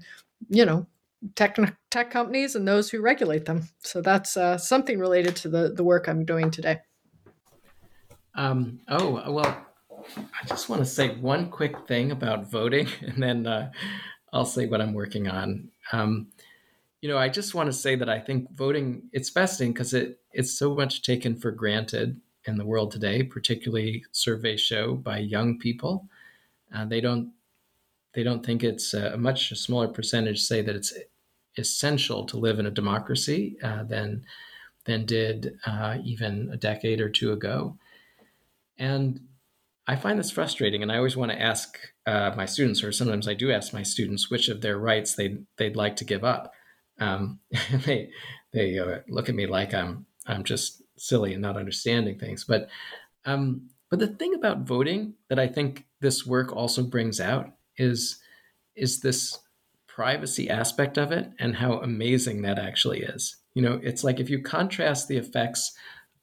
[0.48, 0.86] you know,
[1.34, 1.58] tech
[1.90, 3.68] tech companies and those who regulate them.
[3.80, 6.80] So that's uh, something related to the the work I'm doing today.
[8.34, 9.66] Um, oh well,
[10.16, 13.70] I just want to say one quick thing about voting, and then uh,
[14.32, 15.70] I'll say what I'm working on.
[15.92, 16.28] Um,
[17.02, 20.20] you know, I just want to say that I think voting it's fascinating because it
[20.32, 25.58] it's so much taken for granted in the world today, particularly surveys show by young
[25.58, 26.08] people.
[26.72, 27.32] Uh, they don't
[28.14, 30.94] they don't think it's a much smaller percentage say that it's
[31.58, 34.24] essential to live in a democracy uh, than
[34.84, 37.76] than did uh, even a decade or two ago.
[38.78, 39.20] And
[39.88, 41.76] I find this frustrating, and I always want to ask
[42.06, 45.38] uh, my students, or sometimes I do ask my students, which of their rights they
[45.56, 46.52] they'd like to give up
[46.98, 47.40] um,
[47.86, 48.10] they
[48.52, 52.44] they uh, look at me like I'm I'm just silly and not understanding things.
[52.44, 52.68] But
[53.24, 58.18] um, but the thing about voting that I think this work also brings out is
[58.74, 59.38] is this
[59.86, 63.36] privacy aspect of it and how amazing that actually is.
[63.54, 65.72] You know, it's like if you contrast the effects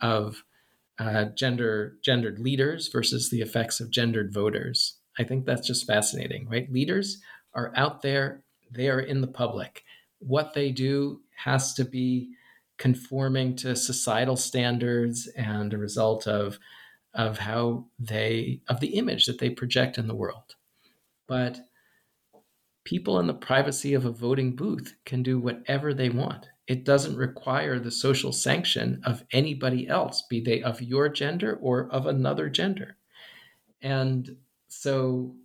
[0.02, 0.44] of
[1.00, 4.98] uh, gender gendered leaders versus the effects of gendered voters.
[5.18, 6.72] I think that's just fascinating, right?
[6.72, 7.22] Leaders
[7.54, 9.84] are out there, they are in the public,
[10.20, 12.32] what they do has to be
[12.78, 16.60] conforming to societal standards and a result of
[17.14, 20.56] of how they of the image that they project in the world.
[21.28, 21.62] But
[22.84, 26.48] people in the privacy of a voting booth can do whatever they want.
[26.68, 31.92] It doesn't require the social sanction of anybody else be they of your gender or
[31.92, 32.98] of another gender.
[33.82, 34.38] And
[34.70, 35.36] so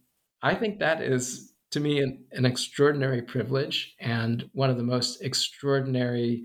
[0.43, 5.21] i think that is to me an, an extraordinary privilege and one of the most
[5.23, 6.45] extraordinary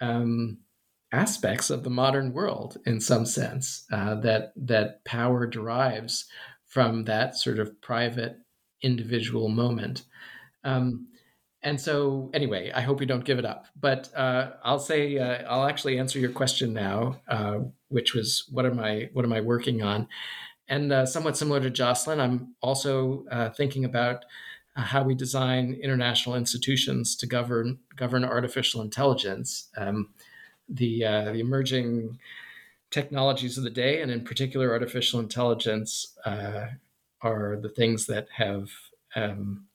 [0.00, 0.58] um,
[1.12, 6.26] aspects of the modern world in some sense uh, that that power derives
[6.66, 8.38] from that sort of private
[8.82, 10.04] individual moment.
[10.64, 11.08] Um,
[11.62, 15.42] and so anyway i hope you don't give it up but uh, i'll say uh,
[15.48, 17.58] i'll actually answer your question now uh,
[17.88, 20.06] which was what am i what am i working on?
[20.66, 24.24] And uh, somewhat similar to Joslyn i'm also uh, thinking about
[24.76, 29.68] how we design international institutions to govern govern artificial intelligence.
[29.76, 30.10] Um,
[30.68, 32.18] the uh, the emerging
[32.90, 36.66] technologies of the day, and in particular, artificial intelligence, uh,
[37.20, 38.70] are the things that have,
[39.16, 39.66] um,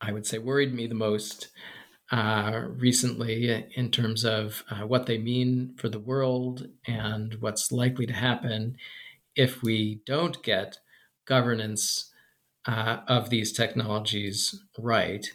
[0.00, 1.48] I would say, worried me the most
[2.10, 8.06] uh, recently in terms of uh, what they mean for the world and what's likely
[8.06, 8.76] to happen
[9.34, 10.78] if we don't get
[11.24, 12.12] governance
[12.66, 15.26] uh, of these technologies right.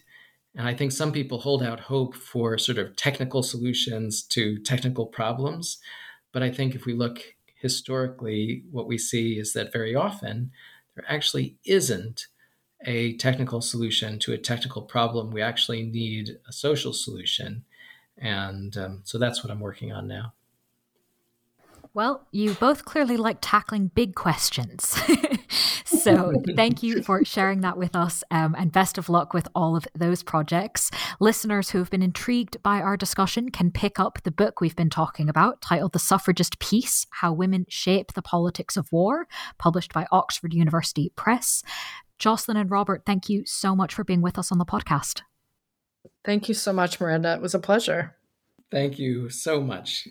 [0.56, 5.06] And I think some people hold out hope for sort of technical solutions to technical
[5.06, 5.78] problems.
[6.32, 7.24] But I think if we look
[7.62, 10.52] historically, what we see is that very often
[10.96, 12.28] there actually isn't
[12.86, 15.32] a technical solution to a technical problem.
[15.32, 17.66] We actually need a social solution.
[18.18, 20.34] And um, so that's what I'm working on now.
[21.94, 25.00] Well, you both clearly like tackling big questions.
[25.86, 29.76] so thank you for sharing that with us um, and best of luck with all
[29.76, 30.92] of those projects.
[31.20, 34.90] Listeners who have been intrigued by our discussion can pick up the book we've been
[34.90, 39.28] talking about titled The Suffragist Peace How Women Shape the Politics of War,
[39.58, 41.64] published by Oxford University Press.
[42.20, 45.22] Joslyn and Robert, thank you so much for being with us on the podcast.
[46.24, 47.34] Thank you so much, Miranda.
[47.34, 48.16] It was a pleasure.
[48.70, 50.08] Thank you so much.